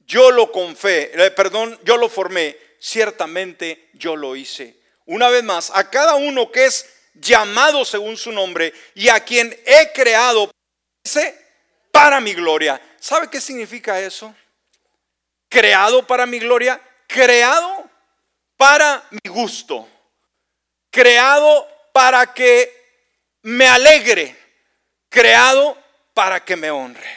yo 0.00 0.30
lo 0.30 0.52
confé, 0.52 1.10
eh, 1.14 1.30
perdón, 1.30 1.78
yo 1.84 1.96
lo 1.96 2.08
formé, 2.08 2.56
ciertamente 2.78 3.90
yo 3.94 4.16
lo 4.16 4.36
hice. 4.36 4.76
Una 5.06 5.28
vez 5.28 5.42
más, 5.44 5.70
a 5.74 5.90
cada 5.90 6.14
uno 6.14 6.50
que 6.50 6.66
es 6.66 6.86
llamado 7.14 7.84
según 7.84 8.16
su 8.16 8.32
nombre 8.32 8.72
y 8.94 9.08
a 9.08 9.20
quien 9.20 9.56
he 9.64 9.92
creado 9.92 10.50
para 11.90 12.20
mi 12.20 12.34
gloria. 12.34 12.80
¿Sabe 13.00 13.30
qué 13.30 13.40
significa 13.40 14.00
eso? 14.00 14.34
Creado 15.48 16.06
para 16.06 16.26
mi 16.26 16.38
gloria, 16.38 16.80
creado 17.06 17.88
para 18.56 19.06
mi 19.10 19.30
gusto, 19.30 19.88
creado 20.90 21.66
para 21.92 22.34
que 22.34 22.70
me 23.42 23.66
alegre, 23.68 24.36
creado 25.08 25.78
para 26.16 26.42
que 26.42 26.56
me 26.56 26.70
honre. 26.70 27.10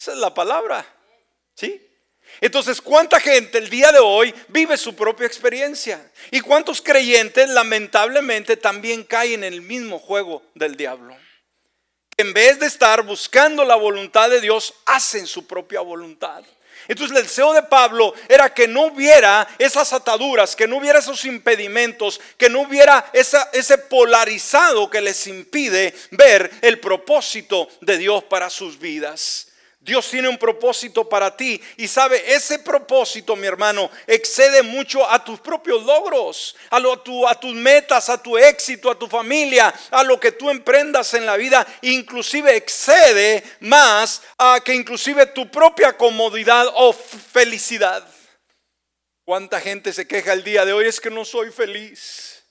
Esa 0.00 0.12
es 0.12 0.18
la 0.18 0.32
palabra. 0.32 0.86
¿Sí? 1.56 1.84
Entonces, 2.40 2.80
¿cuánta 2.80 3.18
gente 3.18 3.58
el 3.58 3.68
día 3.68 3.90
de 3.90 3.98
hoy 3.98 4.32
vive 4.46 4.76
su 4.76 4.94
propia 4.94 5.26
experiencia? 5.26 6.12
¿Y 6.30 6.40
cuántos 6.40 6.80
creyentes 6.80 7.48
lamentablemente 7.48 8.56
también 8.56 9.02
caen 9.02 9.42
en 9.42 9.52
el 9.52 9.62
mismo 9.62 9.98
juego 9.98 10.44
del 10.54 10.76
diablo? 10.76 11.16
En 12.16 12.32
vez 12.32 12.60
de 12.60 12.66
estar 12.66 13.02
buscando 13.02 13.64
la 13.64 13.74
voluntad 13.74 14.30
de 14.30 14.40
Dios, 14.40 14.72
hacen 14.86 15.26
su 15.26 15.48
propia 15.48 15.80
voluntad. 15.80 16.44
Entonces 16.88 17.16
el 17.16 17.24
deseo 17.24 17.52
de 17.52 17.62
Pablo 17.62 18.14
era 18.28 18.52
que 18.52 18.66
no 18.66 18.86
hubiera 18.86 19.46
esas 19.58 19.92
ataduras, 19.92 20.56
que 20.56 20.66
no 20.66 20.78
hubiera 20.78 20.98
esos 20.98 21.24
impedimentos, 21.24 22.20
que 22.36 22.48
no 22.48 22.62
hubiera 22.62 23.10
ese 23.12 23.78
polarizado 23.78 24.90
que 24.90 25.00
les 25.00 25.26
impide 25.26 25.94
ver 26.10 26.50
el 26.62 26.80
propósito 26.80 27.68
de 27.80 27.98
Dios 27.98 28.24
para 28.24 28.50
sus 28.50 28.78
vidas. 28.78 29.51
Dios 29.82 30.08
tiene 30.08 30.28
un 30.28 30.38
propósito 30.38 31.08
para 31.08 31.36
ti 31.36 31.60
y 31.76 31.88
sabe, 31.88 32.32
ese 32.32 32.60
propósito, 32.60 33.34
mi 33.34 33.48
hermano, 33.48 33.90
excede 34.06 34.62
mucho 34.62 35.08
a 35.10 35.24
tus 35.24 35.40
propios 35.40 35.82
logros, 35.82 36.54
a, 36.70 36.78
lo, 36.78 36.92
a, 37.28 37.34
tus 37.34 37.52
metas, 37.52 38.08
a 38.08 38.22
tu 38.22 38.38
éxito, 38.38 38.88
a 38.88 38.98
tu 38.98 39.08
familia, 39.08 39.74
a 39.90 40.04
lo 40.04 40.20
que 40.20 40.30
tú 40.30 40.50
emprendas 40.50 41.14
en 41.14 41.26
la 41.26 41.36
vida, 41.36 41.66
inclusive 41.80 42.54
excede 42.54 43.42
más 43.58 44.22
a 44.38 44.60
que 44.64 44.72
inclusive 44.72 45.26
tu 45.26 45.50
propia 45.50 45.96
comodidad 45.96 46.68
o 46.74 46.92
felicidad. 46.92 48.06
¿Cuánta 49.24 49.60
gente 49.60 49.92
se 49.92 50.06
queja 50.06 50.32
el 50.32 50.44
día 50.44 50.64
de 50.64 50.72
hoy? 50.72 50.86
Es 50.86 51.00
que 51.00 51.10
no 51.10 51.24
soy 51.24 51.50
feliz, 51.50 52.44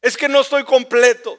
es 0.00 0.16
que 0.16 0.28
no 0.28 0.40
estoy 0.40 0.64
completo, 0.64 1.38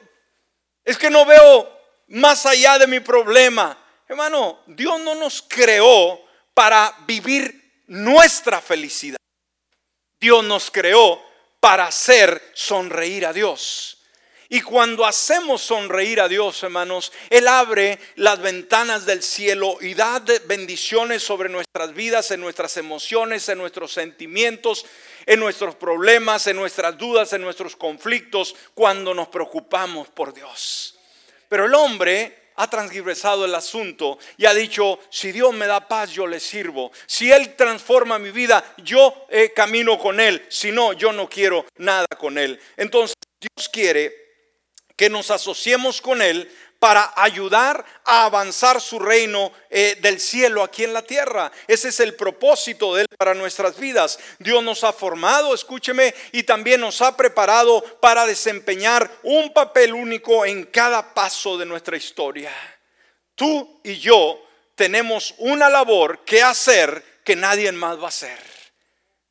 es 0.82 0.96
que 0.96 1.10
no 1.10 1.26
veo 1.26 1.70
más 2.06 2.46
allá 2.46 2.78
de 2.78 2.86
mi 2.86 3.00
problema. 3.00 3.83
Hermano, 4.08 4.60
Dios 4.66 5.00
no 5.00 5.14
nos 5.14 5.42
creó 5.42 6.20
para 6.52 6.94
vivir 7.06 7.82
nuestra 7.86 8.60
felicidad. 8.60 9.18
Dios 10.20 10.44
nos 10.44 10.70
creó 10.70 11.20
para 11.60 11.86
hacer 11.86 12.52
sonreír 12.54 13.26
a 13.26 13.32
Dios. 13.32 13.98
Y 14.50 14.60
cuando 14.60 15.06
hacemos 15.06 15.62
sonreír 15.62 16.20
a 16.20 16.28
Dios, 16.28 16.62
hermanos, 16.62 17.12
Él 17.30 17.48
abre 17.48 17.98
las 18.16 18.40
ventanas 18.40 19.06
del 19.06 19.22
cielo 19.22 19.78
y 19.80 19.94
da 19.94 20.22
bendiciones 20.46 21.22
sobre 21.22 21.48
nuestras 21.48 21.94
vidas, 21.94 22.30
en 22.30 22.40
nuestras 22.40 22.76
emociones, 22.76 23.48
en 23.48 23.58
nuestros 23.58 23.92
sentimientos, 23.92 24.84
en 25.24 25.40
nuestros 25.40 25.74
problemas, 25.76 26.46
en 26.46 26.56
nuestras 26.56 26.96
dudas, 26.98 27.32
en 27.32 27.40
nuestros 27.40 27.74
conflictos, 27.74 28.54
cuando 28.74 29.14
nos 29.14 29.28
preocupamos 29.28 30.08
por 30.08 30.34
Dios. 30.34 30.98
Pero 31.48 31.64
el 31.64 31.74
hombre 31.74 32.43
ha 32.56 32.68
transgresado 32.68 33.44
el 33.44 33.54
asunto 33.54 34.18
y 34.36 34.46
ha 34.46 34.54
dicho, 34.54 34.98
si 35.10 35.32
Dios 35.32 35.52
me 35.52 35.66
da 35.66 35.88
paz, 35.88 36.10
yo 36.10 36.26
le 36.26 36.40
sirvo. 36.40 36.92
Si 37.06 37.30
Él 37.30 37.54
transforma 37.56 38.18
mi 38.18 38.30
vida, 38.30 38.64
yo 38.78 39.26
eh, 39.30 39.52
camino 39.54 39.98
con 39.98 40.20
Él. 40.20 40.44
Si 40.48 40.72
no, 40.72 40.92
yo 40.92 41.12
no 41.12 41.28
quiero 41.28 41.66
nada 41.76 42.06
con 42.18 42.38
Él. 42.38 42.60
Entonces, 42.76 43.14
Dios 43.40 43.68
quiere 43.68 44.14
que 44.96 45.10
nos 45.10 45.30
asociemos 45.30 46.00
con 46.00 46.22
Él 46.22 46.50
para 46.84 47.14
ayudar 47.16 47.82
a 48.04 48.26
avanzar 48.26 48.78
su 48.78 48.98
reino 48.98 49.50
eh, 49.70 49.96
del 50.02 50.20
cielo 50.20 50.62
aquí 50.62 50.84
en 50.84 50.92
la 50.92 51.00
tierra. 51.00 51.50
Ese 51.66 51.88
es 51.88 51.98
el 52.00 52.14
propósito 52.14 52.94
de 52.94 53.00
Él 53.00 53.08
para 53.16 53.32
nuestras 53.32 53.78
vidas. 53.78 54.18
Dios 54.38 54.62
nos 54.62 54.84
ha 54.84 54.92
formado, 54.92 55.54
escúcheme, 55.54 56.14
y 56.32 56.42
también 56.42 56.82
nos 56.82 57.00
ha 57.00 57.16
preparado 57.16 57.80
para 58.00 58.26
desempeñar 58.26 59.10
un 59.22 59.54
papel 59.54 59.94
único 59.94 60.44
en 60.44 60.64
cada 60.64 61.14
paso 61.14 61.56
de 61.56 61.64
nuestra 61.64 61.96
historia. 61.96 62.52
Tú 63.34 63.80
y 63.82 63.96
yo 63.96 64.46
tenemos 64.74 65.34
una 65.38 65.70
labor 65.70 66.22
que 66.26 66.42
hacer 66.42 67.02
que 67.24 67.34
nadie 67.34 67.72
más 67.72 67.98
va 67.98 68.04
a 68.04 68.08
hacer. 68.08 68.38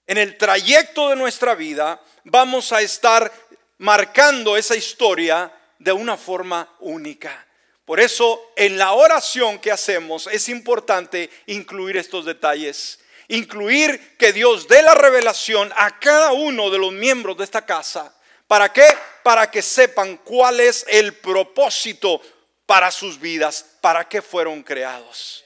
En 0.08 0.18
el 0.18 0.40
trayecto 0.40 1.10
de 1.10 1.18
nuestra 1.18 1.54
vida 1.54 2.02
vamos 2.24 2.72
a 2.72 2.82
estar 2.82 3.32
marcando 3.78 4.58
esa 4.58 4.76
historia 4.76 5.52
de 5.84 5.92
una 5.92 6.18
forma 6.18 6.74
única. 6.80 7.46
Por 7.86 8.00
eso 8.00 8.54
en 8.56 8.78
la 8.78 8.94
oración 8.94 9.60
que 9.60 9.72
hacemos 9.72 10.28
es 10.32 10.48
importante 10.48 11.30
incluir 11.48 11.98
estos 11.98 12.26
detalles. 12.26 13.00
Incluir 13.28 14.16
que 14.18 14.32
Dios 14.32 14.68
dé 14.68 14.82
la 14.82 14.96
revelación 14.96 15.72
a 15.76 16.00
cada 16.00 16.32
uno 16.32 16.70
de 16.70 16.78
los 16.78 16.94
miembros 16.94 17.38
de 17.38 17.44
esta 17.44 17.66
casa. 17.66 18.16
¿Para 18.48 18.72
qué? 18.72 18.88
Para 19.24 19.50
que 19.52 19.62
sepan 19.62 20.18
cuál 20.18 20.60
es 20.60 20.86
el 20.88 21.14
propósito 21.14 22.22
para 22.66 22.92
sus 22.92 23.20
vidas, 23.20 23.66
para 23.82 24.08
qué 24.08 24.22
fueron 24.22 24.64
creados. 24.64 25.44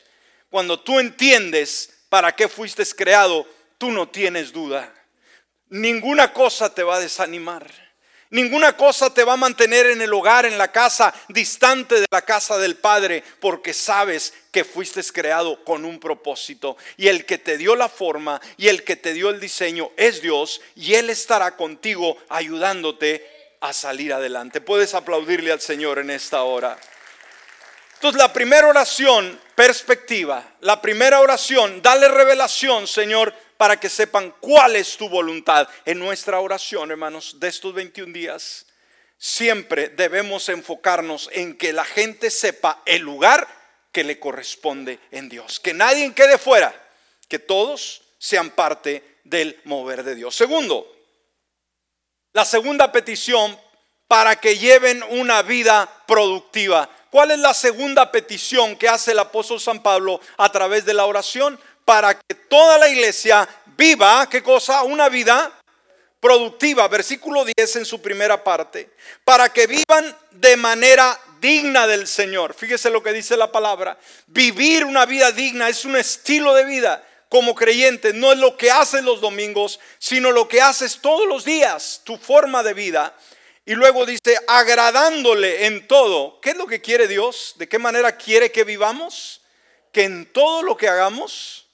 Cuando 0.50 0.80
tú 0.80 1.00
entiendes 1.00 2.06
para 2.10 2.36
qué 2.36 2.48
fuiste 2.48 2.84
creado, 2.96 3.48
tú 3.78 3.92
no 3.92 4.08
tienes 4.08 4.52
duda. 4.52 4.94
Ninguna 5.70 6.34
cosa 6.34 6.74
te 6.74 6.84
va 6.84 6.96
a 6.96 7.00
desanimar. 7.00 7.87
Ninguna 8.30 8.76
cosa 8.76 9.14
te 9.14 9.24
va 9.24 9.34
a 9.34 9.38
mantener 9.38 9.86
en 9.86 10.02
el 10.02 10.14
hogar, 10.14 10.46
en 10.46 10.58
la 10.58 10.72
casa, 10.72 11.14
distante 11.30 12.02
de 12.02 12.06
la 12.12 12.22
casa 12.24 12.58
del 12.58 12.76
Padre, 12.76 13.24
porque 13.40 13.74
sabes 13.74 14.34
que 14.52 14.66
fuiste 14.66 15.02
creado 15.14 15.64
con 15.64 15.86
un 15.86 16.00
propósito. 16.00 16.76
Y 16.98 17.08
el 17.08 17.26
que 17.26 17.38
te 17.38 17.58
dio 17.58 17.76
la 17.76 17.88
forma 17.88 18.42
y 18.58 18.68
el 18.68 18.84
que 18.84 18.98
te 18.98 19.14
dio 19.14 19.30
el 19.30 19.40
diseño 19.40 19.92
es 19.96 20.22
Dios 20.22 20.62
y 20.76 20.96
Él 20.96 21.10
estará 21.10 21.56
contigo 21.56 22.18
ayudándote 22.28 23.26
a 23.62 23.72
salir 23.72 24.12
adelante. 24.14 24.60
Puedes 24.60 24.94
aplaudirle 24.94 25.52
al 25.52 25.62
Señor 25.62 26.00
en 26.00 26.10
esta 26.10 26.44
hora. 26.44 26.78
Entonces 27.96 28.22
la 28.22 28.34
primera 28.34 28.68
oración, 28.68 29.40
perspectiva. 29.56 30.44
La 30.62 30.82
primera 30.82 31.20
oración, 31.20 31.82
dale 31.82 32.08
revelación, 32.08 32.88
Señor 32.88 33.34
para 33.58 33.80
que 33.80 33.90
sepan 33.90 34.34
cuál 34.40 34.76
es 34.76 34.98
tu 34.98 35.10
voluntad. 35.10 35.68
En 35.86 36.00
nuestra 36.00 36.40
oración, 36.40 36.92
hermanos, 36.92 37.40
de 37.40 37.48
estos 37.48 37.74
21 37.74 38.14
días, 38.14 38.66
siempre 39.18 39.90
debemos 39.90 40.48
enfocarnos 40.50 41.30
en 41.34 41.58
que 41.58 41.74
la 41.74 41.86
gente 41.86 42.30
sepa 42.30 42.82
el 42.86 43.02
lugar 43.02 43.48
que 43.92 44.04
le 44.04 44.20
corresponde 44.20 45.00
en 45.12 45.28
Dios. 45.28 45.60
Que 45.60 45.74
nadie 45.74 46.14
quede 46.14 46.38
fuera, 46.38 46.74
que 47.28 47.40
todos 47.40 48.04
sean 48.20 48.52
parte 48.52 49.20
del 49.24 49.60
mover 49.66 50.04
de 50.04 50.16
Dios. 50.16 50.36
Segundo, 50.36 50.96
la 52.34 52.46
segunda 52.46 52.92
petición 52.92 53.60
para 54.08 54.38
que 54.38 54.58
lleven 54.58 55.04
una 55.10 55.42
vida 55.42 55.90
productiva. 56.08 56.90
¿Cuál 57.10 57.32
es 57.32 57.40
la 57.40 57.54
segunda 57.54 58.12
petición 58.12 58.76
que 58.76 58.88
hace 58.88 59.12
el 59.12 59.20
apóstol 59.20 59.60
San 59.60 59.82
Pablo 59.82 60.20
a 60.38 60.52
través 60.52 60.86
de 60.86 60.94
la 60.94 61.06
oración? 61.06 61.60
Para 61.88 62.20
que 62.20 62.36
toda 62.36 62.78
la 62.78 62.90
iglesia 62.90 63.48
viva, 63.78 64.28
¿qué 64.30 64.44
cosa? 64.44 64.84
Una 64.84 65.08
vida 65.08 65.58
productiva, 66.20 66.86
versículo 66.90 67.46
10 67.46 67.78
en 67.78 67.86
su 67.86 68.02
primera 68.02 68.44
parte, 68.44 68.90
para 69.24 69.48
que 69.54 69.68
vivan 69.68 70.14
de 70.32 70.58
manera 70.58 71.18
digna 71.40 71.88
del 71.88 72.06
Señor. 72.06 72.54
Fíjese 72.54 72.90
lo 72.90 73.02
que 73.02 73.14
dice 73.14 73.38
la 73.38 73.54
palabra. 73.54 73.98
Vivir 74.26 74.84
una 74.84 75.06
vida 75.06 75.32
digna 75.32 75.70
es 75.70 75.86
un 75.86 75.96
estilo 75.96 76.54
de 76.54 76.66
vida 76.66 77.08
como 77.30 77.56
creyente, 77.56 78.12
no 78.12 78.34
es 78.34 78.38
lo 78.38 78.58
que 78.58 78.70
haces 78.70 79.06
los 79.06 79.22
domingos, 79.22 79.80
sino 79.98 80.34
lo 80.34 80.50
que 80.50 80.60
haces 80.60 81.00
todos 81.00 81.26
los 81.26 81.46
días, 81.46 82.02
tu 82.04 82.18
forma 82.18 82.64
de 82.64 82.74
vida. 82.74 83.16
Y 83.66 83.76
luego 83.76 84.06
dice, 84.06 84.38
agradándole 84.46 85.68
en 85.68 85.88
todo. 85.88 86.42
¿Qué 86.42 86.50
es 86.50 86.58
lo 86.58 86.68
que 86.68 86.82
quiere 86.82 87.08
Dios? 87.08 87.54
¿De 87.56 87.70
qué 87.70 87.80
manera 87.80 88.18
quiere 88.18 88.52
que 88.52 88.66
vivamos? 88.66 89.40
Que 89.94 90.04
en 90.04 90.26
todo 90.34 90.64
lo 90.64 90.76
que 90.76 90.90
hagamos 90.90 91.67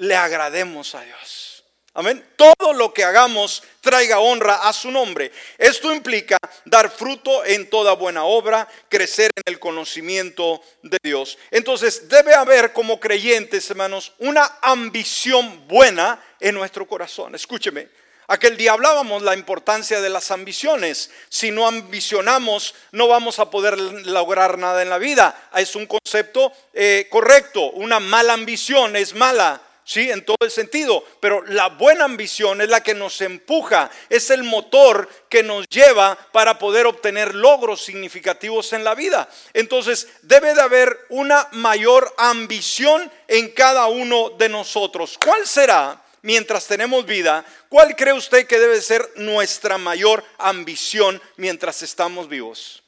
le 0.00 0.16
agrademos 0.16 0.94
a 0.94 1.02
Dios. 1.02 1.64
Amén. 1.92 2.24
Todo 2.36 2.72
lo 2.72 2.94
que 2.94 3.04
hagamos 3.04 3.62
traiga 3.80 4.20
honra 4.20 4.68
a 4.68 4.72
su 4.72 4.90
nombre. 4.90 5.32
Esto 5.58 5.92
implica 5.92 6.38
dar 6.64 6.90
fruto 6.90 7.44
en 7.44 7.68
toda 7.68 7.94
buena 7.94 8.24
obra, 8.24 8.66
crecer 8.88 9.30
en 9.34 9.42
el 9.52 9.58
conocimiento 9.58 10.62
de 10.82 10.96
Dios. 11.02 11.36
Entonces 11.50 12.08
debe 12.08 12.32
haber 12.32 12.72
como 12.72 13.00
creyentes, 13.00 13.68
hermanos, 13.70 14.12
una 14.18 14.58
ambición 14.62 15.66
buena 15.66 16.22
en 16.38 16.54
nuestro 16.54 16.86
corazón. 16.86 17.34
Escúcheme. 17.34 17.88
Aquel 18.28 18.56
día 18.56 18.72
hablábamos 18.72 19.22
la 19.22 19.34
importancia 19.34 20.00
de 20.00 20.08
las 20.08 20.30
ambiciones. 20.30 21.10
Si 21.28 21.50
no 21.50 21.66
ambicionamos, 21.66 22.74
no 22.92 23.08
vamos 23.08 23.40
a 23.40 23.50
poder 23.50 23.76
lograr 23.78 24.56
nada 24.56 24.80
en 24.82 24.88
la 24.88 24.98
vida. 24.98 25.50
Es 25.56 25.74
un 25.74 25.86
concepto 25.86 26.52
eh, 26.72 27.08
correcto. 27.10 27.72
Una 27.72 27.98
mala 27.98 28.32
ambición 28.32 28.94
es 28.94 29.14
mala. 29.14 29.60
Sí, 29.90 30.08
en 30.08 30.24
todo 30.24 30.36
el 30.42 30.52
sentido, 30.52 31.02
pero 31.18 31.44
la 31.46 31.70
buena 31.70 32.04
ambición 32.04 32.60
es 32.60 32.68
la 32.68 32.80
que 32.80 32.94
nos 32.94 33.20
empuja, 33.22 33.90
es 34.08 34.30
el 34.30 34.44
motor 34.44 35.08
que 35.28 35.42
nos 35.42 35.66
lleva 35.68 36.16
para 36.30 36.60
poder 36.60 36.86
obtener 36.86 37.34
logros 37.34 37.84
significativos 37.84 38.72
en 38.72 38.84
la 38.84 38.94
vida. 38.94 39.28
Entonces, 39.52 40.06
debe 40.22 40.54
de 40.54 40.60
haber 40.60 40.96
una 41.08 41.48
mayor 41.50 42.14
ambición 42.18 43.10
en 43.26 43.50
cada 43.50 43.88
uno 43.88 44.30
de 44.30 44.48
nosotros. 44.48 45.18
¿Cuál 45.20 45.44
será, 45.44 46.00
mientras 46.22 46.68
tenemos 46.68 47.04
vida, 47.04 47.44
cuál 47.68 47.96
cree 47.96 48.12
usted 48.12 48.46
que 48.46 48.60
debe 48.60 48.80
ser 48.80 49.10
nuestra 49.16 49.76
mayor 49.76 50.22
ambición 50.38 51.20
mientras 51.36 51.82
estamos 51.82 52.28
vivos? 52.28 52.84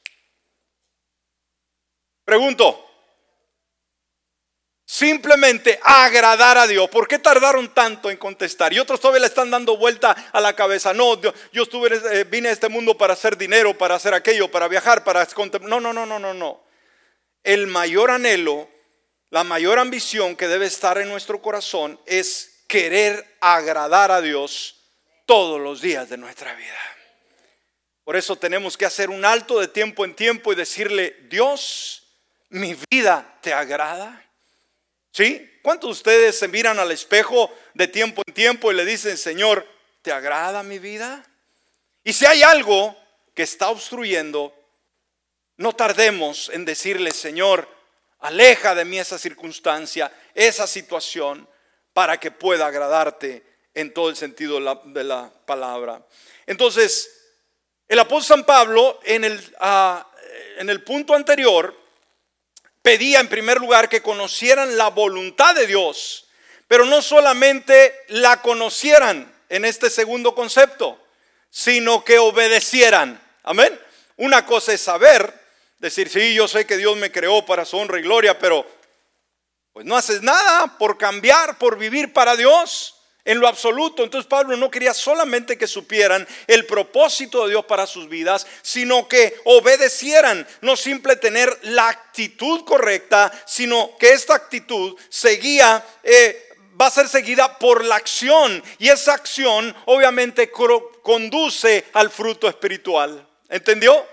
Pregunto. 2.25 2.92
Simplemente 4.93 5.81
agradar 5.83 6.59
a 6.59 6.67
Dios. 6.67 6.87
¿Por 6.91 7.09
qué 7.09 7.19
tardaron 7.19 7.73
tanto 7.73 8.11
en 8.11 8.19
contestar? 8.19 8.75
Y 8.75 8.79
otros 8.79 9.01
todavía 9.01 9.23
le 9.23 9.29
están 9.29 9.51
dando 9.51 9.79
vuelta 9.79 10.11
a 10.31 10.39
la 10.39 10.55
cabeza. 10.55 10.93
No, 10.93 11.19
yo 11.19 11.63
estuve, 11.63 11.99
eh, 12.13 12.25
vine 12.25 12.51
a 12.51 12.53
este 12.53 12.69
mundo 12.69 12.99
para 12.99 13.15
hacer 13.15 13.39
dinero, 13.39 13.73
para 13.79 13.95
hacer 13.95 14.13
aquello, 14.13 14.51
para 14.51 14.69
viajar, 14.69 15.03
para... 15.03 15.27
No, 15.63 15.81
no, 15.81 15.95
no, 15.95 16.05
no, 16.05 16.19
no, 16.19 16.35
no. 16.35 16.63
El 17.43 17.69
mayor 17.69 18.11
anhelo, 18.11 18.69
la 19.31 19.45
mayor 19.45 19.79
ambición 19.79 20.37
que 20.37 20.47
debe 20.47 20.67
estar 20.67 20.99
en 20.99 21.09
nuestro 21.09 21.41
corazón 21.41 21.99
es 22.05 22.63
querer 22.69 23.39
agradar 23.41 24.11
a 24.11 24.21
Dios 24.21 24.77
todos 25.25 25.59
los 25.59 25.81
días 25.81 26.11
de 26.11 26.19
nuestra 26.19 26.53
vida. 26.53 26.81
Por 28.05 28.15
eso 28.15 28.37
tenemos 28.37 28.77
que 28.77 28.85
hacer 28.85 29.09
un 29.09 29.25
alto 29.25 29.59
de 29.59 29.69
tiempo 29.69 30.05
en 30.05 30.15
tiempo 30.15 30.53
y 30.53 30.57
decirle, 30.57 31.17
Dios, 31.31 32.03
mi 32.51 32.77
vida 32.91 33.39
te 33.41 33.55
agrada. 33.55 34.23
¿Sí? 35.13 35.59
¿Cuántos 35.63 35.89
de 35.89 35.93
ustedes 35.93 36.39
se 36.39 36.49
miran 36.49 36.79
al 36.79 36.91
espejo 36.91 37.53
de 37.75 37.87
tiempo 37.87 38.23
en 38.27 38.35
tiempo 38.35 38.73
y 38.73 38.75
le 38.75 38.85
dicen, 38.85 39.17
Señor, 39.17 39.67
¿te 40.01 40.11
agrada 40.11 40.63
mi 40.63 40.79
vida? 40.79 41.25
Y 42.03 42.15
si 42.15 42.25
hay 42.25 42.43
algo 42.43 42.97
que 43.35 43.43
está 43.43 43.69
obstruyendo, 43.69 44.55
no 45.59 45.75
tardemos 45.75 46.49
en 46.49 46.65
decirle, 46.65 47.13
Señor, 47.13 47.69
aleja 48.21 48.75
de 48.75 48.87
mí 48.87 48.99
esa 48.99 49.19
circunstancia, 49.19 50.11
esa 50.35 50.67
situación, 50.67 51.47
para 51.93 52.19
que 52.19 52.31
pueda 52.31 52.67
agradarte 52.67 53.45
en 53.75 53.93
todo 53.93 54.09
el 54.09 54.17
sentido 54.17 54.59
de 54.87 55.05
la, 55.05 55.31
palabra. 55.45 56.05
Entonces, 56.47 57.11
el 57.87 57.99
apóstol 57.99 58.39
San 58.39 58.47
Pablo 58.47 58.99
en 59.05 59.25
el, 59.25 59.57
ah, 59.61 60.11
en 60.57 60.71
el 60.71 60.83
punto 60.83 61.15
anterior 61.15 61.82
pedía 62.83 63.21
en 63.21 63.29
primer 63.29 63.59
lugar 63.59 63.89
que 63.89 64.03
conocieran 64.03 64.77
la 64.77 64.89
voluntad 64.89 65.55
de 65.55 65.67
Dios, 65.67 66.27
pero 66.69 66.85
no 66.85 67.01
solamente 67.01 67.95
la 68.09 68.43
conocieran 68.43 69.33
en 69.49 69.65
este 69.65 69.89
segundo 69.91 70.35
concepto, 70.35 70.99
sino 71.51 72.05
que 72.05 72.19
obedecieran. 72.19 73.21
Amén. 73.43 73.79
Una 74.17 74.45
cosa 74.47 74.73
es 74.73 74.81
saber, 74.81 75.33
decir, 75.79 76.09
sí, 76.09 76.35
yo 76.35 76.49
sé 76.49 76.67
que 76.67 76.77
Dios 76.77 76.97
me 76.97 77.13
creó 77.13 77.45
para 77.45 77.65
su 77.65 77.77
honra 77.77 77.99
y 77.99 78.03
gloria, 78.03 78.39
pero 78.39 78.67
pues 79.73 79.87
no 79.87 79.97
haces 79.97 80.23
nada 80.23 80.79
por 80.79 80.99
cambiar, 80.99 81.59
por 81.59 81.79
vivir 81.79 82.13
para 82.13 82.37
Dios 82.37 83.02
en 83.25 83.41
lo 83.41 83.49
absoluto. 83.49 84.05
Entonces 84.05 84.29
Pablo 84.29 84.57
no 84.57 84.71
quería 84.71 84.95
solamente 84.95 85.59
que 85.59 85.67
supieran 85.67 86.27
el 86.47 86.67
propósito 86.67 87.45
de 87.45 87.51
Dios 87.51 87.65
para 87.65 87.87
sus 87.87 88.09
vidas, 88.09 88.47
sino 88.63 89.09
que 89.09 89.35
obedecieran, 89.45 90.47
no 90.61 90.77
simple 90.77 91.17
tener 91.17 91.57
la 91.63 91.89
actitud 91.89 92.65
correcta, 92.65 93.33
sino 93.47 93.97
que 93.99 94.13
esta 94.13 94.35
actitud 94.35 94.97
seguía... 95.09 95.85
Eh, 96.03 96.49
va 96.81 96.87
a 96.87 96.91
ser 96.91 97.07
seguida 97.07 97.59
por 97.59 97.85
la 97.85 97.97
acción 97.97 98.63
y 98.79 98.89
esa 98.89 99.13
acción 99.13 99.77
obviamente 99.85 100.51
conduce 100.51 101.85
al 101.93 102.11
fruto 102.11 102.49
espiritual. 102.49 103.29
¿Entendió? 103.49 104.07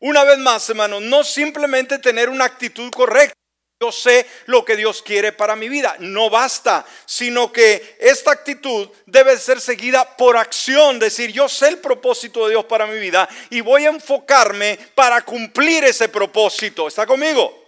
Una 0.00 0.22
vez 0.22 0.38
más, 0.38 0.68
hermano, 0.68 1.00
no 1.00 1.24
simplemente 1.24 1.98
tener 1.98 2.28
una 2.28 2.44
actitud 2.44 2.90
correcta 2.92 3.34
yo 3.80 3.90
sé 3.90 4.26
lo 4.46 4.64
que 4.64 4.76
Dios 4.76 5.02
quiere 5.02 5.32
para 5.32 5.56
mi 5.56 5.68
vida. 5.68 5.96
No 5.98 6.30
basta, 6.30 6.84
sino 7.04 7.52
que 7.52 7.96
esta 7.98 8.30
actitud 8.30 8.88
debe 9.06 9.36
ser 9.36 9.60
seguida 9.60 10.16
por 10.16 10.36
acción, 10.36 10.98
decir, 10.98 11.32
yo 11.32 11.48
sé 11.48 11.68
el 11.68 11.78
propósito 11.78 12.44
de 12.44 12.52
Dios 12.52 12.64
para 12.64 12.86
mi 12.86 12.98
vida 12.98 13.28
y 13.50 13.60
voy 13.60 13.84
a 13.84 13.90
enfocarme 13.90 14.78
para 14.94 15.22
cumplir 15.22 15.84
ese 15.84 16.08
propósito. 16.08 16.88
¿Está 16.88 17.04
conmigo? 17.04 17.62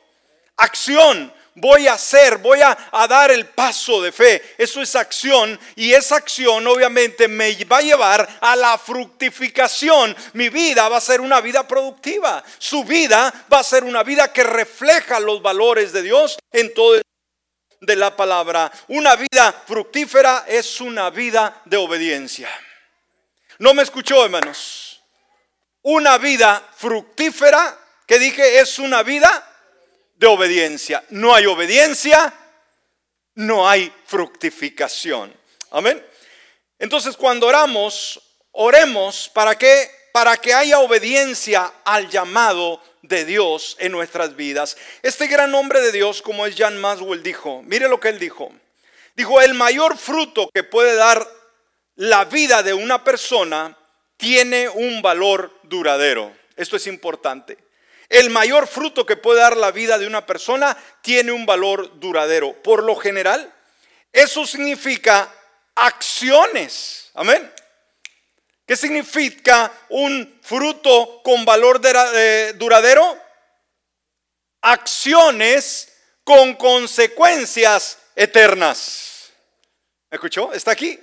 Acción, 0.57 1.33
voy 1.57 1.87
a 1.87 1.95
hacer, 1.95 2.39
voy 2.39 2.61
a, 2.61 2.77
dar 3.09 3.31
el 3.31 3.47
paso 3.47 4.01
de 4.01 4.13
fe. 4.13 4.55
Eso 4.57 4.81
es 4.81 4.95
acción 4.95 5.59
y 5.75 5.93
esa 5.93 6.17
acción 6.17 6.67
obviamente 6.67 7.29
me 7.29 7.53
va 7.65 7.79
a 7.79 7.83
llevar 7.83 8.39
a 8.41 8.55
la 8.55 8.79
fructificación. 8.79 10.17
Mi 10.35 10.49
vida 10.49 10.89
va 10.89 10.99
a 10.99 11.01
ser 11.01 11.21
una 11.21 11.41
vida 11.41 11.67
productiva. 11.67 12.43
Su 12.59 12.85
vida 12.85 13.33
va 13.53 13.61
a 13.61 13.65
ser 13.65 13.85
una 13.85 14.03
vida 14.03 14.33
que 14.33 14.45
refleja 14.45 15.19
los 15.19 15.43
valores 15.43 15.93
de 15.93 16.03
Dios 16.03 16.39
en 16.53 16.73
todo 16.73 16.95
el 16.95 17.03
de 17.81 17.97
la 17.97 18.15
palabra. 18.15 18.71
Una 18.89 19.17
vida 19.17 19.63
fructífera 19.67 20.45
es 20.47 20.81
una 20.81 21.11
vida 21.11 21.63
de 21.65 21.77
obediencia. 21.77 22.49
No 23.59 23.75
me 23.75 23.83
escuchó, 23.83 24.25
hermanos. 24.25 25.03
Una 25.83 26.19
vida 26.19 26.69
fructífera, 26.77 27.79
que 28.07 28.19
dije, 28.19 28.61
es 28.61 28.79
una 28.79 29.03
vida 29.03 29.56
de 30.17 30.27
obediencia. 30.27 31.05
No 31.11 31.35
hay 31.35 31.47
obediencia, 31.47 32.35
no 33.35 33.69
hay 33.69 33.93
fructificación. 34.05 35.35
Amén. 35.71 36.05
Entonces 36.79 37.17
cuando 37.17 37.47
oramos, 37.47 38.21
oremos 38.53 39.31
para 39.33 39.57
que 39.57 39.91
para 40.17 40.39
que 40.39 40.55
haya 40.55 40.79
obediencia 40.79 41.71
al 41.85 42.09
llamado 42.09 42.81
de 43.03 43.27
Dios 43.27 43.77
en 43.81 43.93
nuestras 43.93 44.35
vidas. 44.35 44.79
Este 45.03 45.27
gran 45.27 45.55
hombre 45.55 45.83
de 45.83 45.93
Dios, 45.93 46.23
como 46.23 46.47
es 46.47 46.57
Jan 46.57 46.79
Maswell, 46.79 47.23
dijo, 47.23 47.63
mire 47.67 47.87
lo 47.87 48.01
que 48.01 48.09
él 48.09 48.19
dijo. 48.19 48.51
Dijo, 49.15 49.43
el 49.43 49.53
mayor 49.53 49.99
fruto 49.99 50.49
que 50.55 50.65
puede 50.65 50.95
dar 50.95 51.29
la 51.97 52.25
vida 52.25 52.63
de 52.63 52.73
una 52.73 53.05
persona 53.05 53.77
tiene 54.17 54.71
un 54.71 55.03
valor 55.03 55.53
duradero. 55.65 56.35
Esto 56.57 56.77
es 56.77 56.87
importante. 56.87 57.59
El 58.09 58.31
mayor 58.31 58.67
fruto 58.69 59.05
que 59.05 59.17
puede 59.17 59.41
dar 59.41 59.57
la 59.57 59.73
vida 59.73 59.99
de 59.99 60.07
una 60.07 60.27
persona 60.27 60.77
tiene 61.03 61.33
un 61.33 61.47
valor 61.47 61.99
duradero. 61.99 62.53
Por 62.63 62.83
lo 62.83 62.97
general, 62.97 63.53
eso 64.13 64.47
significa 64.47 65.33
acciones. 65.75 67.11
Amén. 67.15 67.53
¿Qué 68.67 68.77
significa 68.77 69.73
un 69.91 70.41
fruto 70.43 71.21
con 71.23 71.45
valor 71.45 71.81
eh, 71.85 72.53
duradero? 72.57 73.19
Acciones 74.61 75.93
con 76.25 76.55
consecuencias 76.55 77.99
eternas. 78.17 79.31
¿Me 80.11 80.17
escuchó? 80.17 80.53
¿Está 80.53 80.73
aquí? 80.73 80.99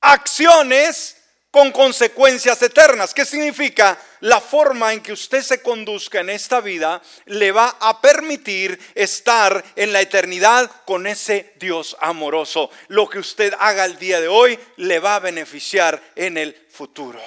Acciones 0.00 1.16
con 1.54 1.70
consecuencias 1.70 2.60
eternas. 2.62 3.14
¿Qué 3.14 3.24
significa? 3.24 3.96
La 4.22 4.40
forma 4.40 4.92
en 4.92 5.00
que 5.00 5.12
usted 5.12 5.40
se 5.40 5.62
conduzca 5.62 6.18
en 6.18 6.30
esta 6.30 6.60
vida 6.60 7.00
le 7.26 7.52
va 7.52 7.76
a 7.80 8.00
permitir 8.00 8.76
estar 8.96 9.64
en 9.76 9.92
la 9.92 10.00
eternidad 10.00 10.68
con 10.84 11.06
ese 11.06 11.52
Dios 11.60 11.96
amoroso. 12.00 12.70
Lo 12.88 13.08
que 13.08 13.20
usted 13.20 13.54
haga 13.56 13.84
el 13.84 14.00
día 14.00 14.20
de 14.20 14.26
hoy 14.26 14.58
le 14.78 14.98
va 14.98 15.14
a 15.14 15.20
beneficiar 15.20 16.02
en 16.16 16.38
el 16.38 16.56
futuro 16.70 17.20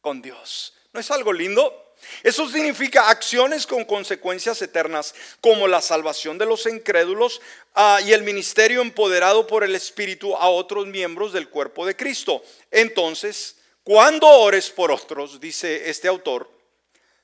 con 0.00 0.20
Dios. 0.20 0.74
¿No 0.92 0.98
es 0.98 1.08
algo 1.12 1.32
lindo? 1.32 1.85
Eso 2.22 2.48
significa 2.48 3.08
acciones 3.08 3.66
con 3.66 3.84
consecuencias 3.84 4.60
eternas, 4.62 5.14
como 5.40 5.68
la 5.68 5.80
salvación 5.80 6.38
de 6.38 6.46
los 6.46 6.66
incrédulos 6.66 7.40
ah, 7.74 8.00
y 8.04 8.12
el 8.12 8.22
ministerio 8.22 8.82
empoderado 8.82 9.46
por 9.46 9.64
el 9.64 9.74
Espíritu 9.74 10.34
a 10.36 10.48
otros 10.48 10.86
miembros 10.86 11.32
del 11.32 11.48
cuerpo 11.48 11.86
de 11.86 11.96
Cristo. 11.96 12.42
Entonces, 12.70 13.56
cuando 13.82 14.26
ores 14.28 14.70
por 14.70 14.90
otros, 14.90 15.40
dice 15.40 15.88
este 15.88 16.08
autor, 16.08 16.50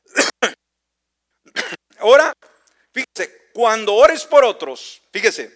ahora, 1.99 2.33
fíjese, 2.93 3.51
cuando 3.53 3.95
ores 3.95 4.25
por 4.25 4.45
otros, 4.45 5.01
fíjese, 5.13 5.53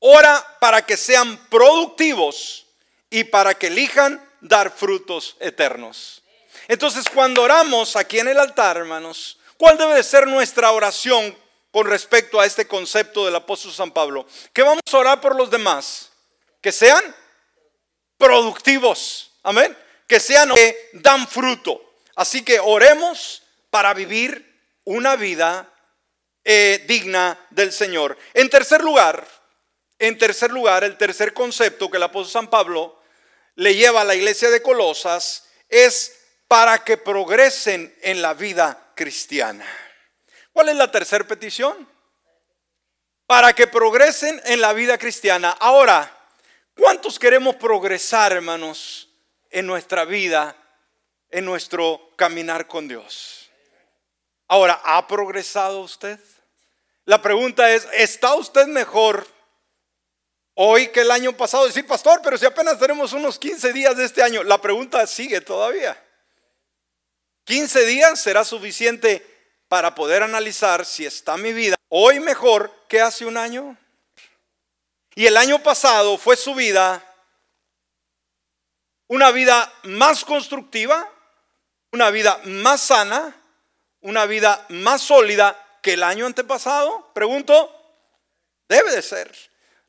ora 0.00 0.56
para 0.60 0.84
que 0.84 0.96
sean 0.96 1.36
productivos 1.48 2.66
y 3.10 3.24
para 3.24 3.54
que 3.54 3.68
elijan 3.68 4.22
dar 4.40 4.70
frutos 4.70 5.36
eternos. 5.40 6.22
Entonces, 6.68 7.06
cuando 7.12 7.42
oramos 7.42 7.96
aquí 7.96 8.18
en 8.18 8.28
el 8.28 8.38
altar, 8.38 8.76
hermanos, 8.76 9.38
¿cuál 9.56 9.78
debe 9.78 9.94
de 9.94 10.02
ser 10.02 10.26
nuestra 10.26 10.70
oración 10.70 11.36
con 11.70 11.86
respecto 11.86 12.38
a 12.38 12.44
este 12.44 12.68
concepto 12.68 13.24
del 13.24 13.34
apóstol 13.34 13.72
San 13.72 13.90
Pablo? 13.90 14.26
Que 14.52 14.62
vamos 14.62 14.82
a 14.92 14.96
orar 14.98 15.20
por 15.22 15.34
los 15.34 15.50
demás, 15.50 16.10
que 16.60 16.70
sean 16.70 17.02
productivos, 18.18 19.32
amén, 19.42 19.74
que 20.06 20.20
sean 20.20 20.52
que 20.54 20.90
dan 20.92 21.26
fruto. 21.26 21.82
Así 22.14 22.44
que 22.44 22.60
oremos 22.60 23.42
para 23.70 23.94
vivir 23.94 24.44
una 24.84 25.16
vida 25.16 25.72
eh, 26.44 26.84
digna 26.86 27.38
del 27.48 27.72
Señor. 27.72 28.18
En 28.34 28.50
tercer 28.50 28.82
lugar, 28.82 29.26
en 29.98 30.18
tercer 30.18 30.50
lugar, 30.50 30.84
el 30.84 30.98
tercer 30.98 31.32
concepto 31.32 31.90
que 31.90 31.96
el 31.96 32.02
apóstol 32.02 32.42
San 32.42 32.50
Pablo 32.50 33.00
le 33.54 33.74
lleva 33.74 34.02
a 34.02 34.04
la 34.04 34.14
iglesia 34.14 34.50
de 34.50 34.60
Colosas 34.60 35.48
es 35.68 36.17
para 36.48 36.82
que 36.82 36.96
progresen 36.96 37.94
en 38.00 38.22
la 38.22 38.32
vida 38.32 38.92
cristiana. 38.94 39.66
¿Cuál 40.52 40.70
es 40.70 40.76
la 40.76 40.90
tercera 40.90 41.24
petición? 41.24 41.86
Para 43.26 43.52
que 43.52 43.66
progresen 43.66 44.40
en 44.46 44.62
la 44.62 44.72
vida 44.72 44.96
cristiana. 44.96 45.50
Ahora, 45.60 46.10
¿cuántos 46.74 47.18
queremos 47.18 47.56
progresar, 47.56 48.32
hermanos, 48.32 49.10
en 49.50 49.66
nuestra 49.66 50.06
vida, 50.06 50.56
en 51.30 51.44
nuestro 51.44 52.12
caminar 52.16 52.66
con 52.66 52.88
Dios? 52.88 53.50
Ahora, 54.48 54.80
¿ha 54.82 55.06
progresado 55.06 55.80
usted? 55.80 56.18
La 57.04 57.20
pregunta 57.20 57.70
es, 57.70 57.86
¿está 57.92 58.34
usted 58.34 58.66
mejor 58.66 59.26
hoy 60.54 60.88
que 60.88 61.02
el 61.02 61.10
año 61.10 61.36
pasado? 61.36 61.66
Decir, 61.66 61.86
pastor, 61.86 62.22
pero 62.24 62.38
si 62.38 62.46
apenas 62.46 62.78
tenemos 62.78 63.12
unos 63.12 63.38
15 63.38 63.74
días 63.74 63.94
de 63.98 64.06
este 64.06 64.22
año, 64.22 64.42
la 64.42 64.58
pregunta 64.58 65.06
sigue 65.06 65.42
todavía. 65.42 66.02
15 67.48 67.86
días 67.86 68.20
será 68.20 68.44
suficiente 68.44 69.24
para 69.68 69.94
poder 69.94 70.22
analizar 70.22 70.84
si 70.84 71.06
está 71.06 71.38
mi 71.38 71.54
vida 71.54 71.76
hoy 71.88 72.20
mejor 72.20 72.70
que 72.90 73.00
hace 73.00 73.24
un 73.24 73.38
año. 73.38 73.74
Y 75.14 75.24
el 75.24 75.34
año 75.34 75.62
pasado 75.62 76.18
fue 76.18 76.36
su 76.36 76.54
vida 76.54 77.02
una 79.06 79.30
vida 79.30 79.72
más 79.84 80.26
constructiva, 80.26 81.10
una 81.90 82.10
vida 82.10 82.38
más 82.44 82.82
sana, 82.82 83.34
una 84.02 84.26
vida 84.26 84.66
más 84.68 85.00
sólida 85.00 85.56
que 85.82 85.94
el 85.94 86.02
año 86.02 86.26
antepasado. 86.26 87.10
Pregunto, 87.14 87.74
debe 88.68 88.90
de 88.90 89.00
ser. 89.00 89.34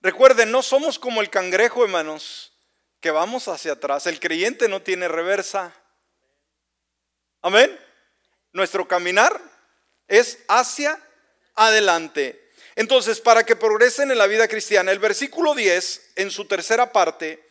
Recuerden, 0.02 0.50
no 0.50 0.62
somos 0.62 0.98
como 0.98 1.20
el 1.20 1.30
cangrejo, 1.30 1.84
hermanos, 1.84 2.54
que 3.02 3.12
vamos 3.12 3.50
hacia 3.50 3.74
atrás. 3.74 4.08
El 4.08 4.22
creyente 4.22 4.70
no 4.70 4.82
tiene 4.82 5.10
reversa. 5.10 5.74
Amén. 7.42 7.78
Nuestro 8.52 8.88
caminar 8.88 9.40
es 10.08 10.40
hacia 10.48 11.00
adelante. 11.56 12.52
Entonces, 12.76 13.20
para 13.20 13.46
que 13.46 13.56
progresen 13.56 14.12
en 14.12 14.18
la 14.18 14.28
vida 14.28 14.48
cristiana, 14.48 14.92
el 14.92 15.00
versículo 15.00 15.54
10, 15.54 16.14
en 16.16 16.32
su 16.32 16.46
tercera 16.46 16.92
parte, 16.92 17.44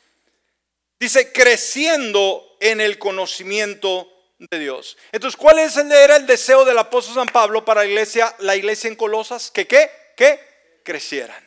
dice, 0.99 1.33
creciendo 1.33 2.57
en 2.61 2.81
el 2.81 2.99
conocimiento 2.99 4.11
de 4.39 4.59
Dios. 4.59 4.97
Entonces, 5.13 5.37
¿cuál 5.37 5.59
es 5.59 5.77
era 5.77 6.17
el 6.17 6.27
deseo 6.27 6.65
del 6.65 6.79
apóstol 6.79 7.15
San 7.15 7.29
Pablo 7.29 7.65
para 7.65 7.83
la 7.83 7.87
iglesia, 7.87 8.35
la 8.39 8.57
iglesia 8.57 8.89
en 8.89 8.97
Colosas? 8.97 9.51
Que 9.51 9.67
qué? 9.67 9.91
Que 10.17 10.41
crecieran. 10.85 11.45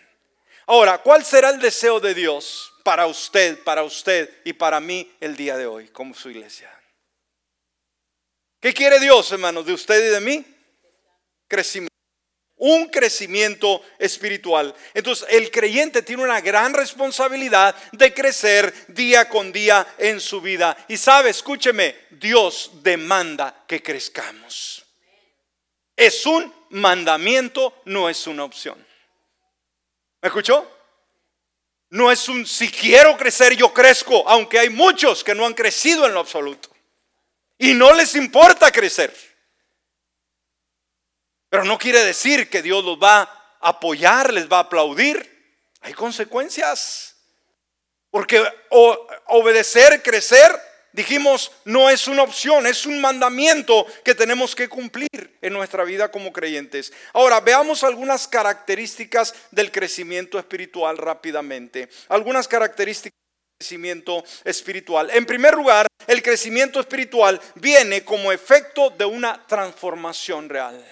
Ahora, 0.67 0.99
¿cuál 0.99 1.25
será 1.25 1.49
el 1.49 1.59
deseo 1.59 1.99
de 1.99 2.13
Dios 2.13 2.73
para 2.83 3.07
usted, 3.07 3.63
para 3.63 3.83
usted 3.83 4.29
y 4.43 4.53
para 4.53 4.79
mí 4.79 5.11
el 5.19 5.35
día 5.35 5.57
de 5.57 5.65
hoy 5.65 5.87
como 5.89 6.13
su 6.13 6.29
iglesia? 6.29 6.71
¿Qué 8.61 8.75
quiere 8.75 8.99
Dios, 8.99 9.31
hermanos, 9.31 9.65
de 9.65 9.73
usted 9.73 10.05
y 10.05 10.09
de 10.09 10.21
mí? 10.21 10.45
Crecimiento. 11.47 11.91
Un 12.57 12.89
crecimiento 12.89 13.81
espiritual. 13.97 14.75
Entonces, 14.93 15.27
el 15.31 15.49
creyente 15.49 16.03
tiene 16.03 16.21
una 16.21 16.41
gran 16.41 16.75
responsabilidad 16.75 17.75
de 17.91 18.13
crecer 18.13 18.71
día 18.89 19.27
con 19.27 19.51
día 19.51 19.95
en 19.97 20.19
su 20.19 20.41
vida. 20.41 20.77
Y 20.87 20.97
sabe, 20.97 21.31
escúcheme, 21.31 21.95
Dios 22.11 22.69
demanda 22.83 23.65
que 23.67 23.81
crezcamos. 23.81 24.85
Es 25.95 26.23
un 26.27 26.53
mandamiento, 26.69 27.81
no 27.85 28.09
es 28.09 28.27
una 28.27 28.43
opción. 28.43 28.77
¿Me 30.21 30.27
escuchó? 30.27 30.69
No 31.89 32.11
es 32.11 32.29
un 32.29 32.45
si 32.45 32.69
quiero 32.69 33.17
crecer, 33.17 33.55
yo 33.55 33.73
crezco, 33.73 34.23
aunque 34.29 34.59
hay 34.59 34.69
muchos 34.69 35.23
que 35.23 35.33
no 35.33 35.47
han 35.47 35.55
crecido 35.55 36.05
en 36.05 36.13
lo 36.13 36.19
absoluto. 36.19 36.70
Y 37.61 37.75
no 37.75 37.93
les 37.93 38.15
importa 38.15 38.71
crecer. 38.71 39.15
Pero 41.47 41.63
no 41.63 41.77
quiere 41.77 42.03
decir 42.03 42.49
que 42.49 42.63
Dios 42.63 42.83
los 42.83 42.97
va 42.97 43.21
a 43.21 43.69
apoyar, 43.69 44.33
les 44.33 44.51
va 44.51 44.57
a 44.57 44.61
aplaudir. 44.61 45.59
Hay 45.81 45.93
consecuencias. 45.93 47.17
Porque 48.09 48.43
obedecer, 49.27 50.01
crecer, 50.01 50.59
dijimos, 50.91 51.51
no 51.63 51.87
es 51.87 52.07
una 52.07 52.23
opción, 52.23 52.65
es 52.65 52.87
un 52.87 52.99
mandamiento 52.99 53.85
que 54.03 54.15
tenemos 54.15 54.55
que 54.55 54.67
cumplir 54.67 55.37
en 55.39 55.53
nuestra 55.53 55.83
vida 55.83 56.09
como 56.09 56.33
creyentes. 56.33 56.91
Ahora, 57.13 57.41
veamos 57.41 57.83
algunas 57.83 58.27
características 58.27 59.35
del 59.51 59.71
crecimiento 59.71 60.39
espiritual 60.39 60.97
rápidamente. 60.97 61.89
Algunas 62.09 62.47
características 62.47 63.20
crecimiento 63.61 64.23
espiritual. 64.43 65.11
En 65.11 65.23
primer 65.23 65.53
lugar, 65.53 65.85
el 66.07 66.23
crecimiento 66.23 66.79
espiritual 66.79 67.39
viene 67.53 68.03
como 68.03 68.31
efecto 68.31 68.89
de 68.89 69.05
una 69.05 69.45
transformación 69.45 70.49
real. 70.49 70.83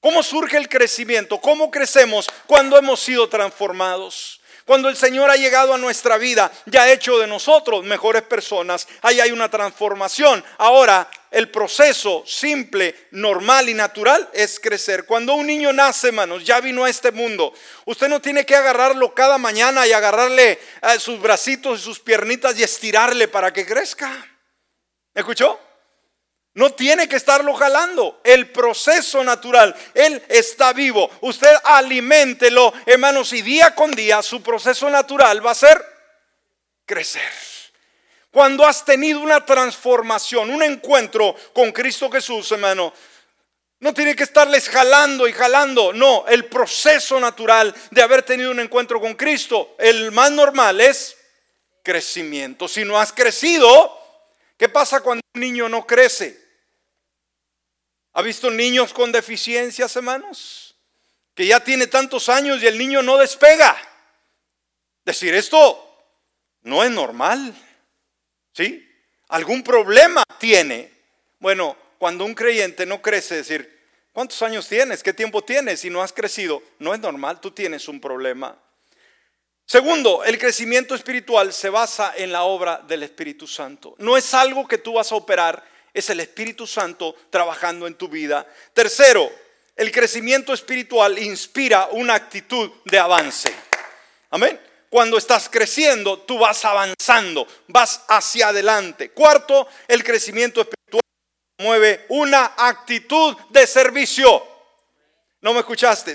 ¿Cómo 0.00 0.22
surge 0.22 0.56
el 0.56 0.66
crecimiento? 0.66 1.38
¿Cómo 1.42 1.70
crecemos 1.70 2.30
cuando 2.46 2.78
hemos 2.78 3.00
sido 3.00 3.28
transformados? 3.28 4.40
Cuando 4.64 4.88
el 4.88 4.96
Señor 4.96 5.30
ha 5.30 5.36
llegado 5.36 5.74
a 5.74 5.78
nuestra 5.78 6.16
vida 6.16 6.50
ya 6.64 6.84
ha 6.84 6.92
hecho 6.92 7.18
de 7.18 7.26
nosotros 7.26 7.84
mejores 7.84 8.22
personas, 8.22 8.88
ahí 9.02 9.20
hay 9.20 9.30
una 9.30 9.50
transformación. 9.50 10.42
Ahora, 10.56 11.08
el 11.30 11.50
proceso 11.50 12.22
simple, 12.26 12.94
normal 13.10 13.68
y 13.68 13.74
natural 13.74 14.26
es 14.32 14.58
crecer. 14.58 15.04
Cuando 15.04 15.34
un 15.34 15.46
niño 15.46 15.72
nace, 15.72 16.08
hermanos, 16.08 16.44
ya 16.44 16.60
vino 16.60 16.84
a 16.84 16.90
este 16.90 17.10
mundo. 17.10 17.52
Usted 17.84 18.08
no 18.08 18.20
tiene 18.20 18.46
que 18.46 18.56
agarrarlo 18.56 19.12
cada 19.12 19.36
mañana 19.36 19.86
y 19.86 19.92
agarrarle 19.92 20.52
eh, 20.52 20.98
sus 20.98 21.20
bracitos 21.20 21.80
y 21.80 21.82
sus 21.82 22.00
piernitas 22.00 22.58
y 22.58 22.62
estirarle 22.62 23.28
para 23.28 23.52
que 23.52 23.66
crezca. 23.66 24.08
¿Me 25.12 25.20
escuchó? 25.20 25.60
No 26.54 26.70
tiene 26.70 27.08
que 27.08 27.16
estarlo 27.16 27.52
jalando. 27.54 28.20
El 28.22 28.50
proceso 28.50 29.24
natural, 29.24 29.74
Él 29.92 30.22
está 30.28 30.72
vivo. 30.72 31.10
Usted 31.20 31.52
aliméntelo, 31.64 32.72
hermanos, 32.86 33.32
y 33.32 33.42
día 33.42 33.74
con 33.74 33.90
día 33.92 34.22
su 34.22 34.40
proceso 34.42 34.88
natural 34.88 35.44
va 35.44 35.50
a 35.50 35.56
ser 35.56 35.84
crecer. 36.86 37.32
Cuando 38.30 38.64
has 38.66 38.84
tenido 38.84 39.20
una 39.20 39.44
transformación, 39.44 40.50
un 40.50 40.62
encuentro 40.62 41.34
con 41.52 41.72
Cristo 41.72 42.10
Jesús, 42.10 42.50
hermano, 42.52 42.92
no 43.80 43.92
tiene 43.92 44.14
que 44.14 44.22
estarles 44.22 44.68
jalando 44.68 45.26
y 45.26 45.32
jalando. 45.32 45.92
No, 45.92 46.24
el 46.28 46.46
proceso 46.46 47.18
natural 47.18 47.74
de 47.90 48.02
haber 48.02 48.22
tenido 48.22 48.52
un 48.52 48.60
encuentro 48.60 49.00
con 49.00 49.14
Cristo, 49.14 49.74
el 49.78 50.12
más 50.12 50.30
normal 50.30 50.80
es 50.80 51.16
crecimiento. 51.82 52.68
Si 52.68 52.84
no 52.84 52.98
has 52.98 53.12
crecido, 53.12 54.00
¿qué 54.56 54.68
pasa 54.68 55.00
cuando 55.00 55.20
un 55.34 55.40
niño 55.40 55.68
no 55.68 55.84
crece? 55.86 56.43
¿Ha 58.14 58.22
visto 58.22 58.48
niños 58.48 58.92
con 58.92 59.10
deficiencias, 59.10 59.94
hermanos? 59.96 60.76
Que 61.34 61.46
ya 61.46 61.58
tiene 61.58 61.88
tantos 61.88 62.28
años 62.28 62.62
y 62.62 62.66
el 62.66 62.78
niño 62.78 63.02
no 63.02 63.18
despega. 63.18 63.76
Decir 65.04 65.34
esto 65.34 65.84
no 66.62 66.84
es 66.84 66.92
normal. 66.92 67.52
¿Sí? 68.52 68.88
¿Algún 69.28 69.64
problema 69.64 70.22
tiene? 70.38 70.92
Bueno, 71.40 71.76
cuando 71.98 72.24
un 72.24 72.34
creyente 72.34 72.86
no 72.86 73.02
crece, 73.02 73.34
decir, 73.34 73.82
¿cuántos 74.12 74.40
años 74.42 74.68
tienes? 74.68 75.02
¿Qué 75.02 75.12
tiempo 75.12 75.42
tienes? 75.42 75.80
Si 75.80 75.90
no 75.90 76.00
has 76.00 76.12
crecido, 76.12 76.62
no 76.78 76.94
es 76.94 77.00
normal, 77.00 77.40
tú 77.40 77.50
tienes 77.50 77.88
un 77.88 78.00
problema. 78.00 78.56
Segundo, 79.66 80.22
el 80.22 80.38
crecimiento 80.38 80.94
espiritual 80.94 81.52
se 81.52 81.68
basa 81.68 82.12
en 82.16 82.30
la 82.30 82.44
obra 82.44 82.80
del 82.86 83.02
Espíritu 83.02 83.48
Santo. 83.48 83.96
No 83.98 84.16
es 84.16 84.32
algo 84.34 84.68
que 84.68 84.78
tú 84.78 84.92
vas 84.92 85.10
a 85.10 85.16
operar 85.16 85.73
es 85.94 86.10
el 86.10 86.18
Espíritu 86.18 86.66
Santo 86.66 87.14
trabajando 87.30 87.86
en 87.86 87.94
tu 87.94 88.08
vida. 88.08 88.44
Tercero, 88.72 89.30
el 89.76 89.92
crecimiento 89.92 90.52
espiritual 90.52 91.18
inspira 91.18 91.88
una 91.92 92.14
actitud 92.14 92.70
de 92.84 92.98
avance. 92.98 93.54
Amén. 94.30 94.60
Cuando 94.90 95.18
estás 95.18 95.48
creciendo, 95.48 96.18
tú 96.20 96.38
vas 96.38 96.64
avanzando, 96.64 97.46
vas 97.68 98.02
hacia 98.08 98.48
adelante. 98.48 99.10
Cuarto, 99.10 99.66
el 99.88 100.04
crecimiento 100.04 100.60
espiritual 100.60 101.02
mueve 101.58 102.06
una 102.08 102.54
actitud 102.56 103.36
de 103.50 103.66
servicio. 103.66 104.46
¿No 105.40 105.52
me 105.52 105.60
escuchaste? 105.60 106.14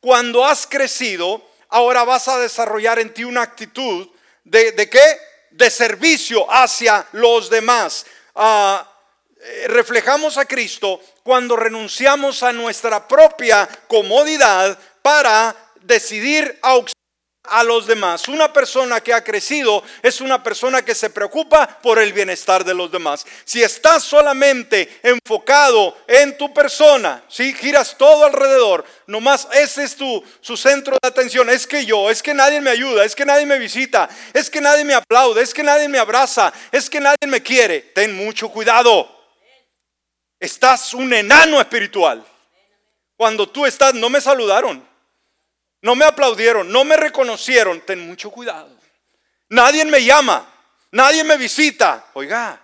Cuando 0.00 0.44
has 0.44 0.66
crecido, 0.66 1.42
ahora 1.68 2.04
vas 2.04 2.28
a 2.28 2.38
desarrollar 2.38 2.98
en 2.98 3.12
ti 3.12 3.24
una 3.24 3.42
actitud 3.42 4.08
de, 4.44 4.72
de 4.72 4.88
qué? 4.88 5.18
De 5.50 5.70
servicio 5.70 6.50
hacia 6.50 7.06
los 7.12 7.50
demás. 7.50 8.06
Ah, 8.34 8.91
reflejamos 9.68 10.38
a 10.38 10.44
Cristo 10.44 11.00
cuando 11.22 11.56
renunciamos 11.56 12.42
a 12.42 12.52
nuestra 12.52 13.06
propia 13.06 13.68
comodidad 13.88 14.78
para 15.02 15.54
decidir 15.82 16.58
auxiliar 16.62 17.02
a 17.44 17.64
los 17.64 17.86
demás. 17.86 18.28
Una 18.28 18.52
persona 18.52 19.00
que 19.00 19.12
ha 19.12 19.24
crecido 19.24 19.82
es 20.02 20.20
una 20.20 20.42
persona 20.42 20.82
que 20.82 20.94
se 20.94 21.10
preocupa 21.10 21.66
por 21.82 21.98
el 21.98 22.12
bienestar 22.12 22.64
de 22.64 22.74
los 22.74 22.90
demás. 22.90 23.26
Si 23.44 23.62
estás 23.62 24.04
solamente 24.04 25.00
enfocado 25.02 25.96
en 26.06 26.36
tu 26.38 26.52
persona, 26.54 27.22
si 27.28 27.52
giras 27.52 27.96
todo 27.98 28.24
alrededor, 28.24 28.84
nomás 29.06 29.48
ese 29.52 29.84
es 29.84 29.96
tu 29.96 30.22
su 30.40 30.56
centro 30.56 30.96
de 31.02 31.08
atención, 31.08 31.50
es 31.50 31.66
que 31.66 31.84
yo, 31.84 32.10
es 32.10 32.22
que 32.22 32.34
nadie 32.34 32.60
me 32.60 32.70
ayuda, 32.70 33.04
es 33.04 33.14
que 33.14 33.26
nadie 33.26 33.46
me 33.46 33.58
visita, 33.58 34.08
es 34.32 34.48
que 34.48 34.60
nadie 34.60 34.84
me 34.84 34.94
aplaude, 34.94 35.42
es 35.42 35.52
que 35.52 35.62
nadie 35.62 35.88
me 35.88 35.98
abraza, 35.98 36.52
es 36.70 36.88
que 36.88 37.00
nadie 37.00 37.26
me 37.26 37.42
quiere. 37.42 37.80
Ten 37.80 38.14
mucho 38.14 38.48
cuidado. 38.50 39.21
Estás 40.42 40.92
un 40.92 41.14
enano 41.14 41.60
espiritual. 41.60 42.26
Cuando 43.16 43.48
tú 43.48 43.64
estás, 43.64 43.94
no 43.94 44.10
me 44.10 44.20
saludaron, 44.20 44.84
no 45.80 45.94
me 45.94 46.04
aplaudieron, 46.04 46.68
no 46.68 46.82
me 46.82 46.96
reconocieron. 46.96 47.80
Ten 47.82 48.04
mucho 48.04 48.28
cuidado. 48.32 48.76
Nadie 49.50 49.84
me 49.84 50.04
llama, 50.04 50.44
nadie 50.90 51.22
me 51.22 51.36
visita. 51.36 52.06
Oiga, 52.14 52.60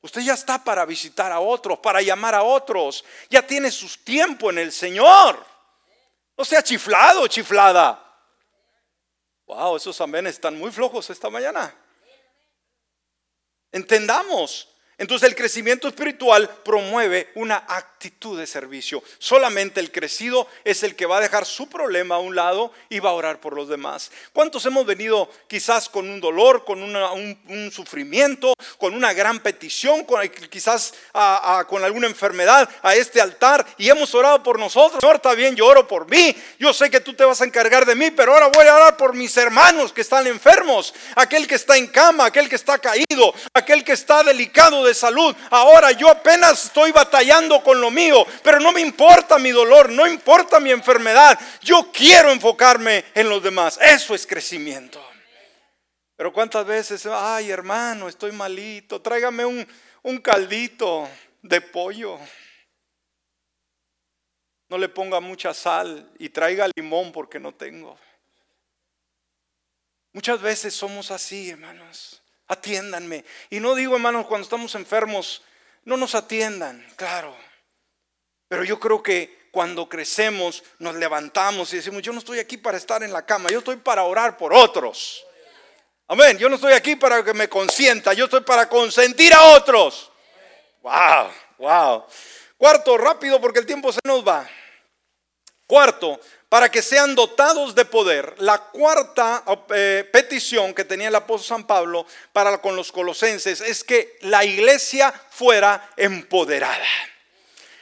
usted 0.00 0.22
ya 0.22 0.32
está 0.32 0.64
para 0.64 0.86
visitar 0.86 1.30
a 1.30 1.40
otros, 1.40 1.78
para 1.80 2.00
llamar 2.00 2.34
a 2.34 2.42
otros. 2.42 3.04
Ya 3.28 3.46
tiene 3.46 3.70
su 3.70 3.86
tiempo 4.02 4.48
en 4.48 4.56
el 4.56 4.72
Señor. 4.72 5.44
No 6.38 6.42
sea 6.46 6.62
chiflado, 6.62 7.26
chiflada. 7.26 8.02
Wow, 9.44 9.76
esos 9.76 10.00
amenes 10.00 10.36
están 10.36 10.56
muy 10.56 10.70
flojos 10.70 11.10
esta 11.10 11.28
mañana. 11.28 11.74
Entendamos, 13.70 14.69
Entonces 15.00 15.30
el 15.30 15.34
crecimiento 15.34 15.88
espiritual 15.88 16.50
promueve 16.62 17.30
una 17.34 17.64
actitud 17.66 18.38
de 18.38 18.46
servicio. 18.46 19.02
Solamente 19.18 19.80
el 19.80 19.90
crecido 19.90 20.46
es 20.62 20.82
el 20.82 20.94
que 20.94 21.06
va 21.06 21.16
a 21.16 21.20
dejar 21.22 21.46
su 21.46 21.70
problema 21.70 22.16
a 22.16 22.18
un 22.18 22.36
lado 22.36 22.70
y 22.90 22.98
va 22.98 23.08
a 23.08 23.14
orar 23.14 23.40
por 23.40 23.54
los 23.54 23.66
demás. 23.66 24.10
¿Cuántos 24.34 24.66
hemos 24.66 24.84
venido 24.84 25.30
quizás 25.48 25.88
con 25.88 26.10
un 26.10 26.20
dolor, 26.20 26.66
con 26.66 26.82
un, 26.82 27.72
sufrimiento, 27.72 28.52
con 28.76 28.94
una 28.94 29.14
gran 29.14 29.40
petición, 29.40 30.04
con, 30.04 30.20
quizás 30.50 30.92
con 31.66 31.82
alguna 31.82 32.06
enfermedad 32.06 32.68
a 32.82 32.94
este 32.94 33.22
altar 33.22 33.66
y 33.78 33.88
hemos 33.88 34.14
orado 34.14 34.42
por 34.42 34.58
nosotros? 34.58 35.00
Señor, 35.00 35.16
está 35.16 35.32
bien, 35.32 35.56
yo 35.56 35.64
oro 35.64 35.88
por 35.88 36.10
mí. 36.10 36.36
Yo 36.58 36.74
sé 36.74 36.90
que 36.90 37.00
tú 37.00 37.14
te 37.14 37.24
vas 37.24 37.40
a 37.40 37.46
encargar 37.46 37.86
de 37.86 37.94
mí, 37.94 38.10
pero 38.10 38.34
ahora 38.34 38.48
voy 38.48 38.66
a 38.66 38.76
orar 38.76 38.98
por 38.98 39.14
mis 39.14 39.34
hermanos 39.38 39.94
que 39.94 40.02
están 40.02 40.26
enfermos, 40.26 40.92
aquel 41.16 41.46
que 41.46 41.54
está 41.54 41.78
en 41.78 41.86
cama, 41.86 42.26
aquel 42.26 42.50
que 42.50 42.56
está 42.56 42.78
caído, 42.78 43.32
aquel 43.54 43.82
que 43.82 43.92
está 43.92 44.22
delicado 44.22 44.84
de 44.84 44.89
salud. 44.94 45.34
Ahora 45.50 45.92
yo 45.92 46.08
apenas 46.08 46.66
estoy 46.66 46.92
batallando 46.92 47.62
con 47.62 47.80
lo 47.80 47.90
mío, 47.90 48.26
pero 48.42 48.60
no 48.60 48.72
me 48.72 48.80
importa 48.80 49.38
mi 49.38 49.50
dolor, 49.50 49.90
no 49.90 50.06
importa 50.06 50.60
mi 50.60 50.70
enfermedad. 50.70 51.38
Yo 51.62 51.90
quiero 51.92 52.30
enfocarme 52.30 53.04
en 53.14 53.28
los 53.28 53.42
demás. 53.42 53.78
Eso 53.80 54.14
es 54.14 54.26
crecimiento. 54.26 55.04
Pero 56.16 56.32
cuántas 56.32 56.66
veces, 56.66 57.06
ay 57.06 57.50
hermano, 57.50 58.08
estoy 58.08 58.32
malito, 58.32 59.00
tráigame 59.00 59.44
un, 59.44 59.66
un 60.02 60.18
caldito 60.18 61.08
de 61.42 61.60
pollo. 61.60 62.18
No 64.68 64.78
le 64.78 64.88
ponga 64.88 65.20
mucha 65.20 65.52
sal 65.54 66.10
y 66.18 66.28
traiga 66.28 66.68
limón 66.76 67.10
porque 67.10 67.40
no 67.40 67.52
tengo. 67.52 67.98
Muchas 70.12 70.40
veces 70.40 70.74
somos 70.74 71.10
así, 71.10 71.50
hermanos 71.50 72.19
atiéndanme. 72.50 73.24
Y 73.48 73.60
no 73.60 73.74
digo, 73.74 73.94
hermanos, 73.94 74.26
cuando 74.26 74.44
estamos 74.44 74.74
enfermos, 74.74 75.42
no 75.84 75.96
nos 75.96 76.14
atiendan, 76.14 76.84
claro. 76.96 77.34
Pero 78.48 78.64
yo 78.64 78.78
creo 78.78 79.02
que 79.02 79.48
cuando 79.52 79.88
crecemos, 79.88 80.62
nos 80.78 80.96
levantamos 80.96 81.72
y 81.72 81.76
decimos, 81.76 82.02
yo 82.02 82.12
no 82.12 82.18
estoy 82.18 82.40
aquí 82.40 82.56
para 82.56 82.76
estar 82.76 83.02
en 83.02 83.12
la 83.12 83.24
cama, 83.24 83.50
yo 83.50 83.60
estoy 83.60 83.76
para 83.76 84.02
orar 84.02 84.36
por 84.36 84.52
otros. 84.52 85.24
Amén, 86.08 86.38
yo 86.38 86.48
no 86.48 86.56
estoy 86.56 86.72
aquí 86.72 86.96
para 86.96 87.24
que 87.24 87.32
me 87.32 87.48
consienta, 87.48 88.12
yo 88.12 88.24
estoy 88.24 88.40
para 88.40 88.68
consentir 88.68 89.32
a 89.32 89.54
otros. 89.54 90.10
Wow, 90.82 91.30
wow. 91.58 92.04
Cuarto, 92.56 92.98
rápido 92.98 93.40
porque 93.40 93.60
el 93.60 93.66
tiempo 93.66 93.92
se 93.92 94.00
nos 94.04 94.26
va. 94.26 94.48
Cuarto, 95.66 96.18
para 96.50 96.68
que 96.68 96.82
sean 96.82 97.14
dotados 97.14 97.76
de 97.76 97.84
poder. 97.84 98.34
La 98.38 98.58
cuarta 98.58 99.44
eh, 99.72 100.06
petición 100.12 100.74
que 100.74 100.84
tenía 100.84 101.06
el 101.06 101.14
apóstol 101.14 101.58
San 101.58 101.66
Pablo 101.66 102.04
para 102.32 102.60
con 102.60 102.74
los 102.74 102.90
colosenses 102.90 103.60
es 103.60 103.84
que 103.84 104.18
la 104.22 104.44
iglesia 104.44 105.14
fuera 105.30 105.90
empoderada. 105.96 106.88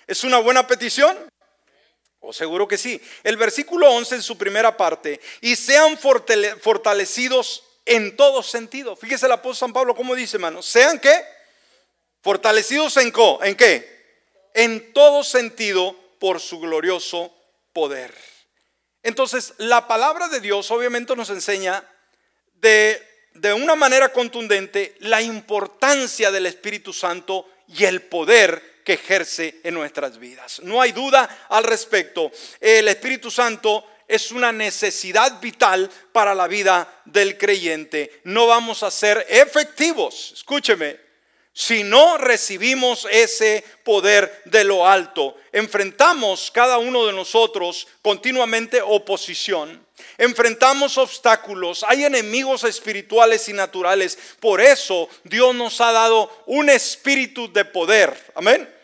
¿Es 0.07 0.23
una 0.23 0.39
buena 0.39 0.67
petición? 0.67 1.17
O 2.21 2.31
seguro 2.31 2.69
que 2.69 2.77
sí. 2.77 3.01
El 3.25 3.39
versículo 3.39 3.91
11 3.91 4.17
en 4.17 4.23
su 4.23 4.37
primera 4.37 4.77
parte, 4.77 5.19
y 5.41 5.57
sean 5.57 5.97
fortalecidos 5.99 7.65
en 7.87 8.17
todo 8.17 8.43
sentido. 8.43 8.97
Fíjese 8.97 9.25
el 9.25 9.33
apóstol 9.33 9.69
San 9.69 9.73
Pablo 9.73 9.95
cómo 9.95 10.15
dice, 10.15 10.37
hermano, 10.37 10.61
sean 10.61 11.01
qué? 11.01 11.25
Fortalecidos 12.21 12.99
en, 12.99 13.15
¿en 13.45 13.57
qué? 13.57 13.99
En 14.53 14.93
todo 14.93 15.25
sentido 15.25 15.97
por 16.19 16.39
su 16.39 16.61
glorioso 16.61 17.35
poder. 17.73 18.13
Entonces, 19.03 19.55
la 19.59 19.87
palabra 19.87 20.29
de 20.29 20.41
Dios 20.41 20.71
obviamente 20.71 21.15
nos 21.17 21.31
enseña 21.31 21.85
de, 22.55 23.03
de 23.35 23.53
una 23.53 23.75
manera 23.75 24.13
contundente 24.13 24.97
la 25.01 25.23
importancia 25.23 26.31
del 26.31 26.47
Espíritu 26.47 26.93
Santo 26.93 27.49
y 27.69 27.85
el 27.85 28.03
poder 28.03 28.83
que 28.85 28.95
ejerce 28.95 29.61
en 29.63 29.75
nuestras 29.75 30.19
vidas. 30.19 30.61
No 30.65 30.81
hay 30.81 30.93
duda 30.93 31.47
al 31.51 31.65
respecto. 31.65 32.31
El 32.61 32.89
Espíritu 32.89 33.31
Santo 33.31 33.85
es 34.09 34.33
una 34.33 34.51
necesidad 34.51 35.39
vital 35.41 35.91
para 36.13 36.35
la 36.35 36.49
vida 36.49 37.03
del 37.05 37.37
creyente. 37.37 38.21
No 38.25 38.47
vamos 38.47 38.83
a 38.83 38.91
ser 38.91 39.27
efectivos, 39.29 40.33
escúcheme, 40.35 41.08
si 41.59 41.83
no 41.83 42.19
recibimos 42.19 43.05
ese 43.11 43.65
poder 43.83 44.43
de 44.45 44.63
lo 44.63 44.87
alto. 44.87 45.35
Enfrentamos 45.51 46.53
cada 46.53 46.79
uno 46.79 47.05
de 47.05 47.13
nosotros 47.13 47.89
continuamente 48.01 48.81
oposición. 48.81 49.85
Enfrentamos 50.19 50.97
obstáculos, 50.99 51.85
hay 51.89 52.05
enemigos 52.05 52.63
espirituales 52.63 53.49
y 53.49 53.55
naturales. 53.55 54.17
Por 54.39 54.61
eso 54.61 55.09
Dios 55.25 55.53
nos 55.53 55.81
ha 55.81 55.91
dado 55.91 56.31
un 56.47 56.71
espíritu 56.71 57.53
de 57.53 57.65
poder. 57.65 58.17
Amén 58.37 58.79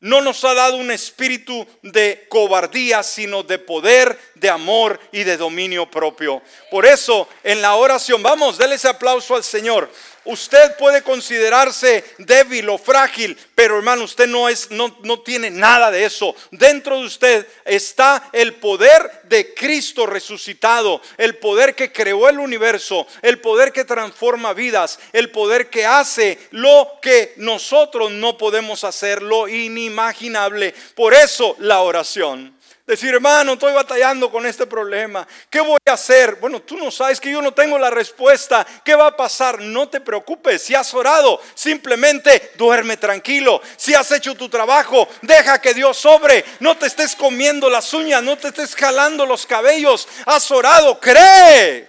no 0.00 0.22
nos 0.22 0.42
ha 0.44 0.54
dado 0.54 0.76
un 0.76 0.90
espíritu 0.90 1.66
de 1.82 2.26
cobardía, 2.30 3.02
sino 3.02 3.42
de 3.42 3.58
poder, 3.58 4.18
de 4.34 4.48
amor 4.48 4.98
y 5.12 5.24
de 5.24 5.36
dominio 5.36 5.90
propio. 5.90 6.42
Por 6.70 6.86
eso, 6.86 7.28
en 7.44 7.60
la 7.60 7.74
oración, 7.74 8.22
vamos, 8.22 8.56
déle 8.56 8.76
ese 8.76 8.88
aplauso 8.88 9.36
al 9.36 9.44
Señor. 9.44 9.90
Usted 10.24 10.76
puede 10.76 11.02
considerarse 11.02 12.04
débil 12.18 12.68
o 12.68 12.76
frágil, 12.76 13.36
pero 13.54 13.76
hermano, 13.76 14.04
usted 14.04 14.26
no 14.26 14.50
es 14.50 14.70
no, 14.70 14.98
no 15.02 15.20
tiene 15.20 15.50
nada 15.50 15.90
de 15.90 16.04
eso. 16.04 16.34
Dentro 16.50 17.00
de 17.00 17.06
usted 17.06 17.46
está 17.64 18.28
el 18.32 18.54
poder 18.54 19.22
de 19.24 19.54
Cristo 19.54 20.04
resucitado, 20.06 21.00
el 21.16 21.36
poder 21.36 21.74
que 21.74 21.90
creó 21.90 22.28
el 22.28 22.38
universo, 22.38 23.06
el 23.22 23.40
poder 23.40 23.72
que 23.72 23.84
transforma 23.84 24.52
vidas, 24.52 24.98
el 25.14 25.30
poder 25.30 25.70
que 25.70 25.86
hace 25.86 26.38
lo 26.50 26.98
que 27.00 27.32
nosotros 27.36 28.10
no 28.10 28.36
podemos 28.36 28.84
hacer, 28.84 29.22
lo 29.22 29.48
inimaginable. 29.48 30.74
Por 30.94 31.14
eso 31.14 31.56
la 31.60 31.80
oración. 31.80 32.59
Decir, 32.90 33.14
hermano, 33.14 33.52
estoy 33.52 33.72
batallando 33.72 34.32
con 34.32 34.44
este 34.46 34.66
problema. 34.66 35.24
¿Qué 35.48 35.60
voy 35.60 35.78
a 35.86 35.92
hacer? 35.92 36.34
Bueno, 36.40 36.60
tú 36.60 36.76
no 36.76 36.90
sabes 36.90 37.20
que 37.20 37.30
yo 37.30 37.40
no 37.40 37.54
tengo 37.54 37.78
la 37.78 37.88
respuesta. 37.88 38.66
¿Qué 38.84 38.96
va 38.96 39.06
a 39.06 39.16
pasar? 39.16 39.60
No 39.60 39.88
te 39.88 40.00
preocupes. 40.00 40.60
Si 40.60 40.74
has 40.74 40.92
orado, 40.92 41.40
simplemente 41.54 42.50
duerme 42.56 42.96
tranquilo. 42.96 43.62
Si 43.76 43.94
has 43.94 44.10
hecho 44.10 44.34
tu 44.34 44.48
trabajo, 44.48 45.06
deja 45.22 45.60
que 45.60 45.72
Dios 45.72 45.98
sobre. 45.98 46.44
No 46.58 46.76
te 46.76 46.86
estés 46.86 47.14
comiendo 47.14 47.70
las 47.70 47.94
uñas, 47.94 48.24
no 48.24 48.36
te 48.36 48.48
estés 48.48 48.74
jalando 48.74 49.24
los 49.24 49.46
cabellos. 49.46 50.08
Has 50.26 50.50
orado, 50.50 50.98
cree. 50.98 51.88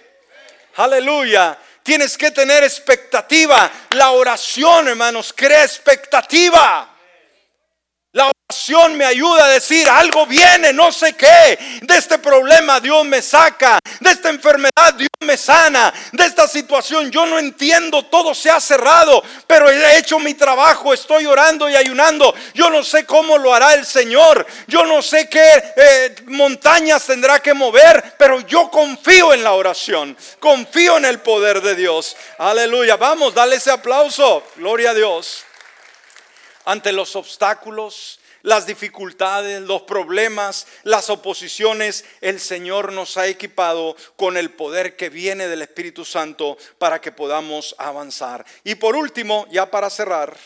Aleluya. 0.76 1.58
Tienes 1.82 2.16
que 2.16 2.30
tener 2.30 2.62
expectativa. 2.62 3.68
La 3.90 4.12
oración, 4.12 4.86
hermanos, 4.86 5.34
crea 5.36 5.64
expectativa 5.64 6.91
me 8.90 9.04
ayuda 9.04 9.44
a 9.44 9.48
decir 9.48 9.88
algo 9.88 10.26
viene, 10.26 10.72
no 10.72 10.92
sé 10.92 11.14
qué. 11.14 11.58
De 11.82 11.96
este 11.96 12.18
problema 12.18 12.80
Dios 12.80 13.04
me 13.04 13.22
saca. 13.22 13.78
De 14.00 14.10
esta 14.10 14.28
enfermedad 14.28 14.94
Dios 14.96 15.10
me 15.20 15.36
sana. 15.36 15.92
De 16.12 16.24
esta 16.24 16.46
situación 16.46 17.10
yo 17.10 17.26
no 17.26 17.38
entiendo, 17.38 18.04
todo 18.04 18.34
se 18.34 18.50
ha 18.50 18.60
cerrado. 18.60 19.22
Pero 19.46 19.70
he 19.70 19.98
hecho 19.98 20.18
mi 20.18 20.34
trabajo, 20.34 20.92
estoy 20.92 21.26
orando 21.26 21.68
y 21.68 21.76
ayunando. 21.76 22.34
Yo 22.54 22.70
no 22.70 22.82
sé 22.82 23.04
cómo 23.04 23.38
lo 23.38 23.54
hará 23.54 23.74
el 23.74 23.84
Señor. 23.84 24.46
Yo 24.66 24.84
no 24.84 25.02
sé 25.02 25.28
qué 25.28 25.72
eh, 25.76 26.16
montañas 26.26 27.04
tendrá 27.06 27.40
que 27.40 27.54
mover. 27.54 28.14
Pero 28.18 28.40
yo 28.40 28.70
confío 28.70 29.34
en 29.34 29.42
la 29.42 29.52
oración. 29.52 30.16
Confío 30.38 30.98
en 30.98 31.06
el 31.06 31.20
poder 31.20 31.60
de 31.60 31.74
Dios. 31.74 32.16
Aleluya. 32.38 32.96
Vamos, 32.96 33.34
dale 33.34 33.56
ese 33.56 33.70
aplauso. 33.70 34.44
Gloria 34.56 34.90
a 34.90 34.94
Dios. 34.94 35.44
Ante 36.64 36.92
los 36.92 37.16
obstáculos, 37.16 38.20
las 38.42 38.66
dificultades, 38.66 39.60
los 39.62 39.82
problemas, 39.82 40.66
las 40.82 41.10
oposiciones, 41.10 42.04
el 42.20 42.40
Señor 42.40 42.92
nos 42.92 43.16
ha 43.16 43.26
equipado 43.26 43.96
con 44.16 44.36
el 44.36 44.50
poder 44.50 44.96
que 44.96 45.08
viene 45.08 45.48
del 45.48 45.62
Espíritu 45.62 46.04
Santo 46.04 46.58
para 46.78 47.00
que 47.00 47.12
podamos 47.12 47.74
avanzar. 47.78 48.44
Y 48.64 48.74
por 48.74 48.96
último, 48.96 49.46
ya 49.50 49.70
para 49.70 49.90
cerrar, 49.90 50.36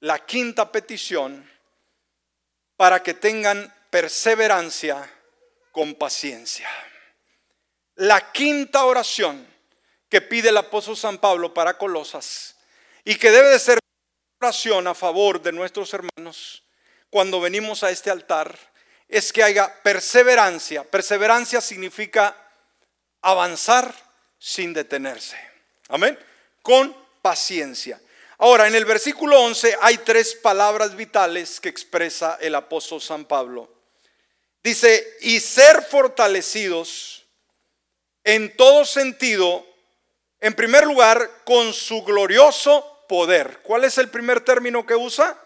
la 0.00 0.24
quinta 0.24 0.70
petición, 0.70 1.48
para 2.76 3.02
que 3.02 3.14
tengan 3.14 3.72
perseverancia 3.90 5.10
con 5.72 5.94
paciencia. 5.94 6.68
La 7.96 8.32
quinta 8.32 8.84
oración 8.84 9.46
que 10.08 10.20
pide 10.20 10.48
el 10.48 10.56
apóstol 10.56 10.96
San 10.96 11.18
Pablo 11.18 11.54
para 11.54 11.78
Colosas 11.78 12.56
y 13.04 13.14
que 13.16 13.30
debe 13.30 13.50
de 13.50 13.58
ser 13.58 13.78
a 14.44 14.94
favor 14.94 15.40
de 15.40 15.52
nuestros 15.52 15.94
hermanos 15.94 16.62
cuando 17.08 17.40
venimos 17.40 17.82
a 17.82 17.90
este 17.90 18.10
altar 18.10 18.58
es 19.08 19.32
que 19.32 19.42
haya 19.42 19.82
perseverancia. 19.82 20.84
Perseverancia 20.84 21.62
significa 21.62 22.36
avanzar 23.22 23.94
sin 24.38 24.74
detenerse. 24.74 25.38
Amén. 25.88 26.18
Con 26.60 26.94
paciencia. 27.22 27.98
Ahora, 28.36 28.66
en 28.66 28.74
el 28.74 28.84
versículo 28.84 29.40
11 29.40 29.78
hay 29.80 29.98
tres 29.98 30.34
palabras 30.34 30.94
vitales 30.94 31.58
que 31.58 31.70
expresa 31.70 32.36
el 32.40 32.54
apóstol 32.54 33.00
San 33.00 33.24
Pablo. 33.24 33.72
Dice, 34.62 35.16
y 35.22 35.40
ser 35.40 35.82
fortalecidos 35.84 37.24
en 38.24 38.54
todo 38.56 38.84
sentido, 38.84 39.66
en 40.40 40.52
primer 40.52 40.84
lugar, 40.84 41.30
con 41.44 41.72
su 41.72 42.02
glorioso 42.02 42.93
poder. 43.06 43.60
¿Cuál 43.62 43.84
es 43.84 43.98
el 43.98 44.08
primer 44.08 44.40
término 44.40 44.86
que 44.86 44.94
usa? 44.94 45.38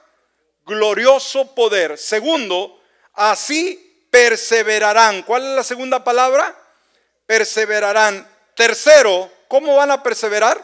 Glorioso 0.64 1.54
poder. 1.54 1.98
Segundo, 1.98 2.80
así 3.14 4.06
perseverarán. 4.10 5.22
¿Cuál 5.22 5.44
es 5.44 5.56
la 5.56 5.64
segunda 5.64 6.04
palabra? 6.04 6.56
Perseverarán. 7.26 8.28
Tercero, 8.54 9.30
¿cómo 9.48 9.76
van 9.76 9.90
a 9.90 10.02
perseverar? 10.02 10.62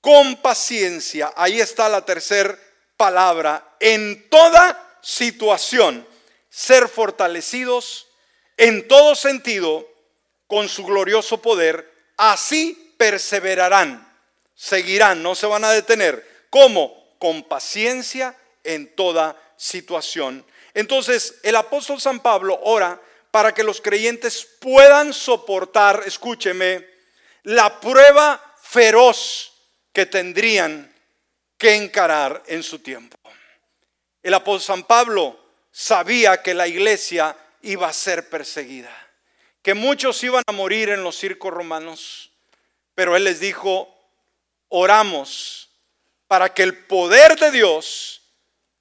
Con 0.00 0.36
paciencia. 0.36 1.32
Ahí 1.36 1.60
está 1.60 1.88
la 1.88 2.04
tercera 2.04 2.58
palabra. 2.96 3.76
En 3.80 4.28
toda 4.28 4.98
situación, 5.02 6.06
ser 6.48 6.88
fortalecidos 6.88 8.08
en 8.56 8.88
todo 8.88 9.14
sentido 9.14 9.86
con 10.46 10.68
su 10.68 10.84
glorioso 10.84 11.40
poder. 11.40 11.92
Así 12.16 12.94
perseverarán 12.98 14.07
seguirán, 14.58 15.22
no 15.22 15.36
se 15.36 15.46
van 15.46 15.64
a 15.64 15.70
detener. 15.70 16.46
¿Cómo? 16.50 17.14
Con 17.18 17.44
paciencia 17.44 18.36
en 18.64 18.94
toda 18.96 19.40
situación. 19.56 20.44
Entonces, 20.74 21.36
el 21.44 21.54
apóstol 21.54 22.00
San 22.00 22.20
Pablo 22.20 22.58
ora 22.64 23.00
para 23.30 23.54
que 23.54 23.62
los 23.62 23.80
creyentes 23.80 24.46
puedan 24.60 25.12
soportar, 25.12 26.02
escúcheme, 26.06 26.84
la 27.44 27.80
prueba 27.80 28.42
feroz 28.60 29.52
que 29.92 30.06
tendrían 30.06 30.92
que 31.56 31.76
encarar 31.76 32.42
en 32.46 32.64
su 32.64 32.80
tiempo. 32.80 33.16
El 34.22 34.34
apóstol 34.34 34.76
San 34.76 34.84
Pablo 34.84 35.38
sabía 35.70 36.42
que 36.42 36.54
la 36.54 36.66
iglesia 36.66 37.36
iba 37.62 37.86
a 37.86 37.92
ser 37.92 38.28
perseguida, 38.28 38.92
que 39.62 39.74
muchos 39.74 40.22
iban 40.24 40.42
a 40.46 40.52
morir 40.52 40.88
en 40.88 41.04
los 41.04 41.16
circos 41.16 41.52
romanos, 41.52 42.32
pero 42.96 43.14
él 43.16 43.24
les 43.24 43.38
dijo, 43.38 43.97
oramos 44.68 45.70
para 46.26 46.52
que 46.52 46.62
el 46.62 46.86
poder 46.86 47.38
de 47.38 47.50
Dios 47.50 48.22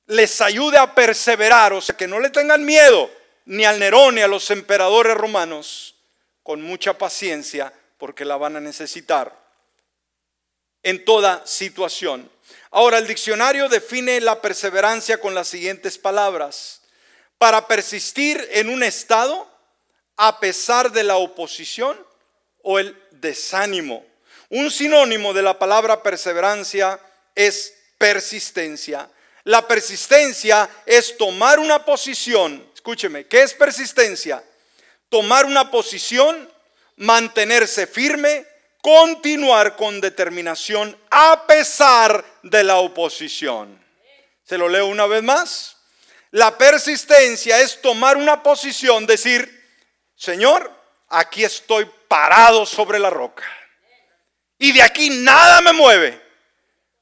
les 0.05 0.41
ayude 0.41 0.77
a 0.77 0.93
perseverar, 0.95 1.73
o 1.73 1.81
sea, 1.81 1.95
que 1.95 2.07
no 2.07 2.19
le 2.19 2.29
tengan 2.29 2.63
miedo 2.65 3.09
ni 3.45 3.65
al 3.65 3.79
Nerón 3.79 4.15
ni 4.15 4.21
a 4.21 4.27
los 4.27 4.51
emperadores 4.51 5.15
romanos, 5.15 5.95
con 6.43 6.61
mucha 6.61 6.97
paciencia, 6.97 7.73
porque 7.97 8.25
la 8.25 8.37
van 8.37 8.55
a 8.55 8.61
necesitar 8.61 9.33
en 10.83 11.03
toda 11.03 11.45
situación. 11.45 12.29
Ahora, 12.71 12.97
el 12.97 13.07
diccionario 13.07 13.69
define 13.69 14.21
la 14.21 14.41
perseverancia 14.41 15.19
con 15.19 15.33
las 15.33 15.47
siguientes 15.47 15.97
palabras. 15.97 16.81
Para 17.37 17.67
persistir 17.67 18.47
en 18.51 18.69
un 18.69 18.83
estado 18.83 19.49
a 20.15 20.39
pesar 20.39 20.91
de 20.91 21.03
la 21.03 21.17
oposición 21.17 21.97
o 22.63 22.79
el 22.79 22.97
desánimo. 23.11 24.05
Un 24.49 24.71
sinónimo 24.71 25.33
de 25.33 25.41
la 25.41 25.59
palabra 25.59 26.01
perseverancia 26.01 26.99
es 27.35 27.73
persistencia. 27.97 29.09
La 29.43 29.67
persistencia 29.67 30.69
es 30.85 31.17
tomar 31.17 31.59
una 31.59 31.83
posición. 31.83 32.69
Escúcheme, 32.73 33.27
¿qué 33.27 33.43
es 33.43 33.53
persistencia? 33.53 34.41
Tomar 35.09 35.45
una 35.45 35.69
posición, 35.69 36.49
mantenerse 36.95 37.87
firme, 37.87 38.45
continuar 38.81 39.75
con 39.75 39.99
determinación 39.99 40.97
a 41.11 41.45
pesar 41.45 42.23
de 42.43 42.63
la 42.63 42.77
oposición. 42.77 43.83
Se 44.43 44.57
lo 44.57 44.69
leo 44.69 44.87
una 44.87 45.07
vez 45.07 45.23
más. 45.23 45.75
La 46.31 46.57
persistencia 46.57 47.59
es 47.59 47.81
tomar 47.81 48.15
una 48.15 48.43
posición, 48.43 49.05
decir, 49.05 49.53
Señor, 50.15 50.71
aquí 51.09 51.43
estoy 51.43 51.89
parado 52.07 52.65
sobre 52.65 52.97
la 52.97 53.09
roca 53.09 53.43
y 54.59 54.71
de 54.71 54.81
aquí 54.81 55.09
nada 55.09 55.61
me 55.61 55.73
mueve. 55.73 56.27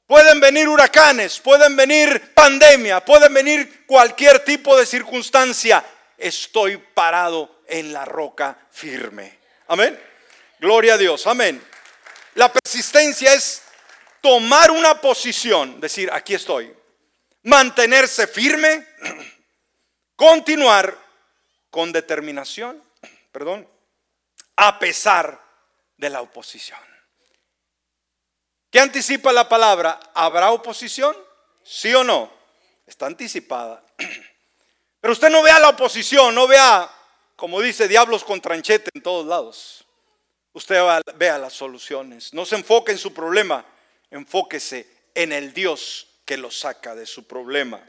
Pueden 0.06 0.38
venir 0.38 0.68
huracanes, 0.68 1.40
pueden 1.40 1.74
venir 1.74 2.32
pandemia, 2.32 3.04
pueden 3.04 3.34
venir 3.34 3.84
cualquier 3.86 4.40
tipo 4.40 4.76
de 4.78 4.86
circunstancia. 4.86 5.84
Estoy 6.16 6.76
parado 6.76 7.62
en 7.66 7.92
la 7.92 8.04
roca 8.04 8.56
firme. 8.70 9.38
Amén. 9.68 9.98
Gloria 10.60 10.94
a 10.94 10.98
Dios. 10.98 11.26
Amén. 11.26 11.60
La 12.34 12.52
persistencia 12.52 13.34
es 13.34 13.62
tomar 14.20 14.70
una 14.70 15.00
posición, 15.00 15.80
decir, 15.80 16.10
aquí 16.12 16.34
estoy. 16.34 16.72
Mantenerse 17.42 18.26
firme, 18.26 18.86
continuar 20.16 20.96
con 21.70 21.92
determinación, 21.92 22.82
perdón, 23.32 23.68
a 24.56 24.78
pesar 24.78 25.40
de 25.96 26.10
la 26.10 26.20
oposición. 26.20 26.95
¿Qué 28.76 28.80
anticipa 28.80 29.32
la 29.32 29.48
palabra? 29.48 29.98
¿Habrá 30.12 30.50
oposición? 30.50 31.16
¿Sí 31.64 31.94
o 31.94 32.04
no? 32.04 32.30
Está 32.86 33.06
anticipada. 33.06 33.82
Pero 35.00 35.12
usted 35.14 35.30
no 35.30 35.42
vea 35.42 35.58
la 35.58 35.70
oposición, 35.70 36.34
no 36.34 36.46
vea, 36.46 36.86
como 37.36 37.62
dice, 37.62 37.88
diablos 37.88 38.22
con 38.22 38.38
tranchete 38.42 38.90
en 38.92 39.00
todos 39.00 39.24
lados. 39.24 39.86
Usted 40.52 40.78
vea 41.14 41.38
las 41.38 41.54
soluciones. 41.54 42.34
No 42.34 42.44
se 42.44 42.56
enfoque 42.56 42.92
en 42.92 42.98
su 42.98 43.14
problema, 43.14 43.64
enfóquese 44.10 44.86
en 45.14 45.32
el 45.32 45.54
Dios 45.54 46.08
que 46.26 46.36
lo 46.36 46.50
saca 46.50 46.94
de 46.94 47.06
su 47.06 47.26
problema. 47.26 47.80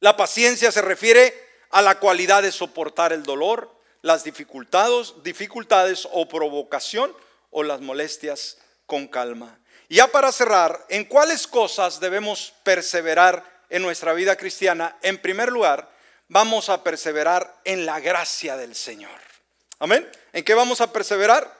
La 0.00 0.18
paciencia 0.18 0.70
se 0.70 0.82
refiere 0.82 1.32
a 1.70 1.80
la 1.80 1.98
cualidad 1.98 2.42
de 2.42 2.52
soportar 2.52 3.14
el 3.14 3.22
dolor, 3.22 3.74
las 4.02 4.22
dificultades, 4.22 5.14
dificultades 5.22 6.06
o 6.12 6.28
provocación 6.28 7.16
o 7.48 7.62
las 7.62 7.80
molestias 7.80 8.58
con 8.90 9.06
calma. 9.06 9.56
Ya 9.88 10.08
para 10.08 10.32
cerrar, 10.32 10.84
¿en 10.88 11.04
cuáles 11.04 11.46
cosas 11.46 12.00
debemos 12.00 12.52
perseverar 12.64 13.44
en 13.68 13.82
nuestra 13.82 14.14
vida 14.14 14.34
cristiana? 14.34 14.96
En 15.00 15.18
primer 15.18 15.52
lugar, 15.52 15.88
vamos 16.26 16.68
a 16.68 16.82
perseverar 16.82 17.60
en 17.62 17.86
la 17.86 18.00
gracia 18.00 18.56
del 18.56 18.74
Señor. 18.74 19.20
Amén. 19.78 20.10
¿En 20.32 20.42
qué 20.42 20.54
vamos 20.54 20.80
a 20.80 20.92
perseverar? 20.92 21.56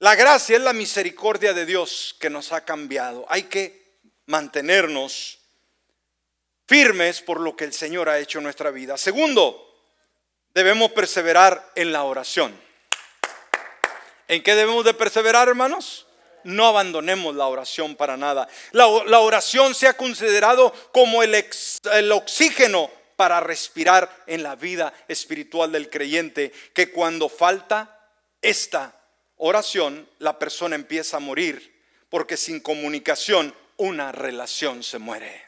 La 0.00 0.14
gracia 0.16 0.58
es 0.58 0.62
la 0.62 0.74
misericordia 0.74 1.54
de 1.54 1.64
Dios 1.64 2.14
que 2.20 2.28
nos 2.28 2.52
ha 2.52 2.62
cambiado. 2.62 3.24
Hay 3.30 3.44
que 3.44 3.96
mantenernos 4.26 5.38
firmes 6.66 7.22
por 7.22 7.40
lo 7.40 7.56
que 7.56 7.64
el 7.64 7.72
Señor 7.72 8.10
ha 8.10 8.18
hecho 8.18 8.36
en 8.36 8.44
nuestra 8.44 8.70
vida. 8.70 8.98
Segundo, 8.98 9.80
debemos 10.52 10.92
perseverar 10.92 11.72
en 11.74 11.90
la 11.90 12.02
oración. 12.02 12.65
¿En 14.28 14.42
qué 14.42 14.54
debemos 14.54 14.84
de 14.84 14.94
perseverar, 14.94 15.48
hermanos? 15.48 16.06
No 16.44 16.66
abandonemos 16.66 17.34
la 17.34 17.46
oración 17.46 17.96
para 17.96 18.16
nada. 18.16 18.48
La, 18.72 18.86
oración 18.86 19.74
se 19.74 19.88
ha 19.88 19.94
considerado 19.94 20.72
como 20.92 21.22
el, 21.22 21.34
el 21.92 22.12
oxígeno 22.12 22.90
para 23.16 23.40
respirar 23.40 24.24
en 24.26 24.42
la 24.42 24.56
vida 24.56 24.92
espiritual 25.08 25.72
del 25.72 25.90
creyente, 25.90 26.52
que 26.74 26.90
cuando 26.90 27.28
falta 27.28 28.08
esta 28.42 28.94
oración, 29.36 30.08
la 30.18 30.38
persona 30.38 30.76
empieza 30.76 31.16
a 31.16 31.20
morir, 31.20 31.74
porque 32.10 32.36
sin 32.36 32.60
comunicación 32.60 33.54
una 33.76 34.12
relación 34.12 34.82
se 34.82 34.98
muere. 34.98 35.44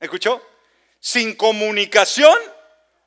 ¿Escuchó? 0.00 0.42
Sin 1.00 1.34
comunicación 1.34 2.38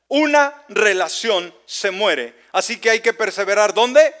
una 0.08 0.64
relación 0.68 1.54
se 1.64 1.90
muere. 1.90 2.34
Así 2.52 2.78
que 2.78 2.90
hay 2.90 3.00
que 3.00 3.14
perseverar. 3.14 3.72
¿Dónde? 3.72 4.14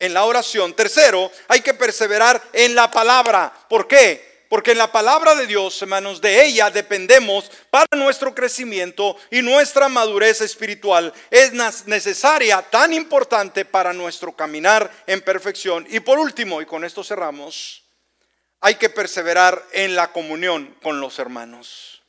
En 0.00 0.12
la 0.14 0.24
oración. 0.24 0.74
Tercero, 0.74 1.30
hay 1.46 1.60
que 1.60 1.74
perseverar 1.74 2.42
en 2.52 2.74
la 2.74 2.90
palabra. 2.90 3.52
¿Por 3.68 3.86
qué? 3.86 4.30
Porque 4.48 4.72
en 4.72 4.78
la 4.78 4.90
palabra 4.90 5.36
de 5.36 5.46
Dios, 5.46 5.80
hermanos, 5.80 6.20
de 6.20 6.44
ella 6.44 6.70
dependemos 6.70 7.52
para 7.70 7.86
nuestro 7.96 8.34
crecimiento 8.34 9.16
y 9.30 9.42
nuestra 9.42 9.88
madurez 9.88 10.40
espiritual. 10.40 11.14
Es 11.30 11.52
necesaria, 11.86 12.60
tan 12.62 12.92
importante 12.92 13.64
para 13.64 13.92
nuestro 13.92 14.32
caminar 14.32 14.90
en 15.06 15.20
perfección. 15.20 15.86
Y 15.88 16.00
por 16.00 16.18
último, 16.18 16.60
y 16.60 16.66
con 16.66 16.84
esto 16.84 17.04
cerramos, 17.04 17.84
hay 18.60 18.74
que 18.74 18.90
perseverar 18.90 19.64
en 19.72 19.94
la 19.94 20.10
comunión 20.10 20.76
con 20.82 21.00
los 21.00 21.20
hermanos. 21.20 22.02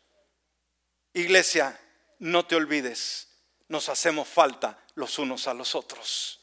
Iglesia, 1.14 1.80
no 2.18 2.48
te 2.48 2.56
olvides, 2.56 3.28
nos 3.68 3.88
hacemos 3.88 4.28
falta 4.28 4.80
los 4.96 5.20
unos 5.20 5.48
a 5.48 5.54
los 5.54 5.76
otros. 5.76 6.40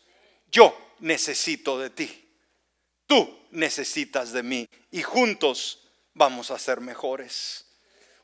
Yo 0.51 0.88
necesito 1.01 1.79
de 1.79 1.91
ti. 1.91 2.29
Tú 3.07 3.39
necesitas 3.51 4.33
de 4.33 4.43
mí. 4.43 4.69
Y 4.91 5.03
juntos 5.03 5.81
vamos 6.15 6.51
a 6.51 6.59
ser 6.59 6.81
mejores. 6.81 7.67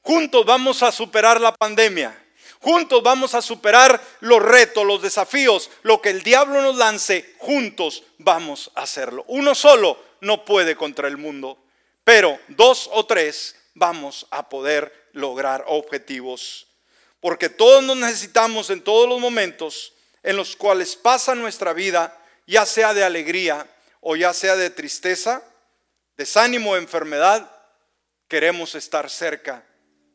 Juntos 0.02 0.44
vamos 0.44 0.82
a 0.82 0.92
superar 0.92 1.40
la 1.40 1.54
pandemia. 1.54 2.20
Juntos 2.60 3.02
vamos 3.02 3.34
a 3.34 3.42
superar 3.42 4.02
los 4.20 4.42
retos, 4.42 4.86
los 4.86 5.02
desafíos, 5.02 5.70
lo 5.82 6.00
que 6.00 6.10
el 6.10 6.22
diablo 6.22 6.62
nos 6.62 6.76
lance. 6.76 7.34
Juntos 7.38 8.04
vamos 8.18 8.70
a 8.74 8.82
hacerlo. 8.82 9.24
Uno 9.28 9.54
solo 9.54 10.02
no 10.20 10.44
puede 10.44 10.76
contra 10.76 11.08
el 11.08 11.16
mundo, 11.16 11.62
pero 12.04 12.38
dos 12.48 12.88
o 12.92 13.06
tres 13.06 13.56
vamos 13.74 14.26
a 14.30 14.48
poder 14.48 15.08
lograr 15.12 15.64
objetivos. 15.68 16.66
Porque 17.20 17.48
todos 17.48 17.82
nos 17.82 17.96
necesitamos 17.96 18.70
en 18.70 18.82
todos 18.82 19.08
los 19.08 19.20
momentos 19.20 19.92
en 20.22 20.36
los 20.36 20.56
cuales 20.56 20.96
pasa 20.96 21.34
nuestra 21.34 21.72
vida 21.72 22.18
ya 22.46 22.66
sea 22.66 22.94
de 22.94 23.04
alegría 23.04 23.66
o 24.00 24.16
ya 24.16 24.32
sea 24.32 24.56
de 24.56 24.70
tristeza, 24.70 25.42
desánimo, 26.16 26.76
enfermedad, 26.76 27.50
queremos 28.28 28.74
estar 28.74 29.08
cerca 29.08 29.64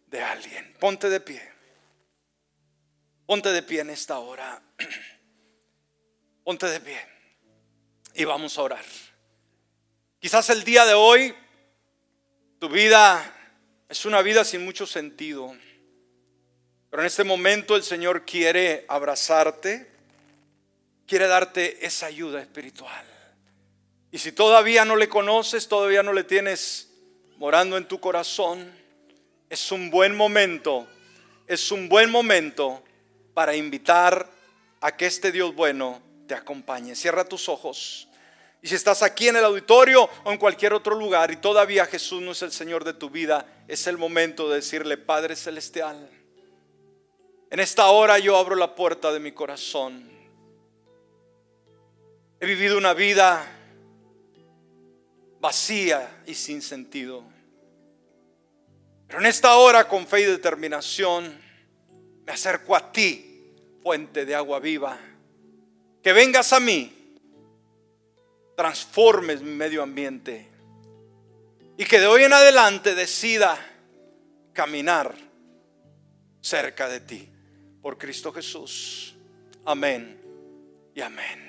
de 0.07 0.21
alguien. 0.21 0.75
Ponte 0.79 1.09
de 1.09 1.19
pie. 1.19 1.41
Ponte 3.25 3.49
de 3.49 3.63
pie 3.63 3.81
en 3.81 3.89
esta 3.89 4.19
hora. 4.19 4.61
Ponte 6.43 6.67
de 6.67 6.79
pie. 6.79 6.99
Y 8.13 8.25
vamos 8.25 8.57
a 8.57 8.63
orar. 8.63 8.85
Quizás 10.19 10.49
el 10.49 10.63
día 10.63 10.85
de 10.85 10.93
hoy 10.93 11.35
tu 12.59 12.67
vida 12.67 13.35
es 13.87 14.05
una 14.05 14.21
vida 14.21 14.43
sin 14.43 14.65
mucho 14.65 14.85
sentido. 14.85 15.55
Pero 16.89 17.03
en 17.03 17.07
este 17.07 17.23
momento 17.23 17.75
el 17.75 17.83
Señor 17.83 18.25
quiere 18.25 18.85
abrazarte, 18.89 19.89
quiere 21.09 21.27
darte 21.27 21.83
esa 21.83 22.05
ayuda 22.05 22.39
espiritual. 22.39 23.03
Y 24.11 24.19
si 24.19 24.31
todavía 24.31 24.85
no 24.85 24.95
le 24.95 25.09
conoces, 25.09 25.67
todavía 25.67 26.03
no 26.03 26.13
le 26.13 26.23
tienes 26.23 26.91
morando 27.37 27.77
en 27.77 27.87
tu 27.87 27.99
corazón, 27.99 28.71
es 29.49 29.71
un 29.71 29.89
buen 29.89 30.15
momento, 30.15 30.87
es 31.47 31.71
un 31.71 31.89
buen 31.89 32.11
momento 32.11 32.83
para 33.33 33.55
invitar 33.55 34.29
a 34.81 34.95
que 34.95 35.07
este 35.07 35.31
Dios 35.31 35.55
bueno 35.55 35.99
te 36.27 36.35
acompañe. 36.35 36.95
Cierra 36.95 37.25
tus 37.25 37.49
ojos. 37.49 38.07
Y 38.61 38.67
si 38.67 38.75
estás 38.75 39.01
aquí 39.01 39.29
en 39.29 39.37
el 39.37 39.45
auditorio 39.45 40.07
o 40.23 40.31
en 40.31 40.37
cualquier 40.37 40.73
otro 40.73 40.93
lugar 40.93 41.31
y 41.31 41.37
todavía 41.37 41.87
Jesús 41.87 42.21
no 42.21 42.33
es 42.33 42.41
el 42.43 42.51
Señor 42.51 42.83
de 42.83 42.93
tu 42.93 43.09
vida, 43.09 43.47
es 43.67 43.87
el 43.87 43.97
momento 43.97 44.47
de 44.47 44.57
decirle, 44.57 44.97
Padre 44.97 45.35
Celestial, 45.35 46.07
en 47.49 47.59
esta 47.59 47.87
hora 47.87 48.19
yo 48.19 48.37
abro 48.37 48.55
la 48.55 48.75
puerta 48.75 49.11
de 49.11 49.19
mi 49.19 49.31
corazón. 49.31 50.18
He 52.39 52.45
vivido 52.45 52.77
una 52.77 52.93
vida 52.93 53.45
vacía 55.39 56.21
y 56.25 56.33
sin 56.33 56.61
sentido. 56.61 57.23
Pero 59.07 59.19
en 59.19 59.25
esta 59.25 59.55
hora, 59.57 59.87
con 59.87 60.07
fe 60.07 60.21
y 60.21 60.25
determinación, 60.25 61.37
me 62.25 62.31
acerco 62.31 62.75
a 62.75 62.91
ti, 62.91 63.53
fuente 63.81 64.25
de 64.25 64.35
agua 64.35 64.59
viva. 64.59 64.97
Que 66.01 66.13
vengas 66.13 66.53
a 66.53 66.59
mí, 66.59 67.17
transformes 68.55 69.41
mi 69.41 69.51
medio 69.51 69.81
ambiente 69.81 70.47
y 71.77 71.85
que 71.85 71.99
de 71.99 72.07
hoy 72.07 72.23
en 72.23 72.33
adelante 72.33 72.93
decida 72.93 73.57
caminar 74.51 75.15
cerca 76.41 76.89
de 76.89 76.99
ti 76.99 77.29
por 77.81 77.97
Cristo 77.97 78.33
Jesús. 78.33 79.15
Amén 79.63 80.21
y 80.93 80.99
amén. 80.99 81.48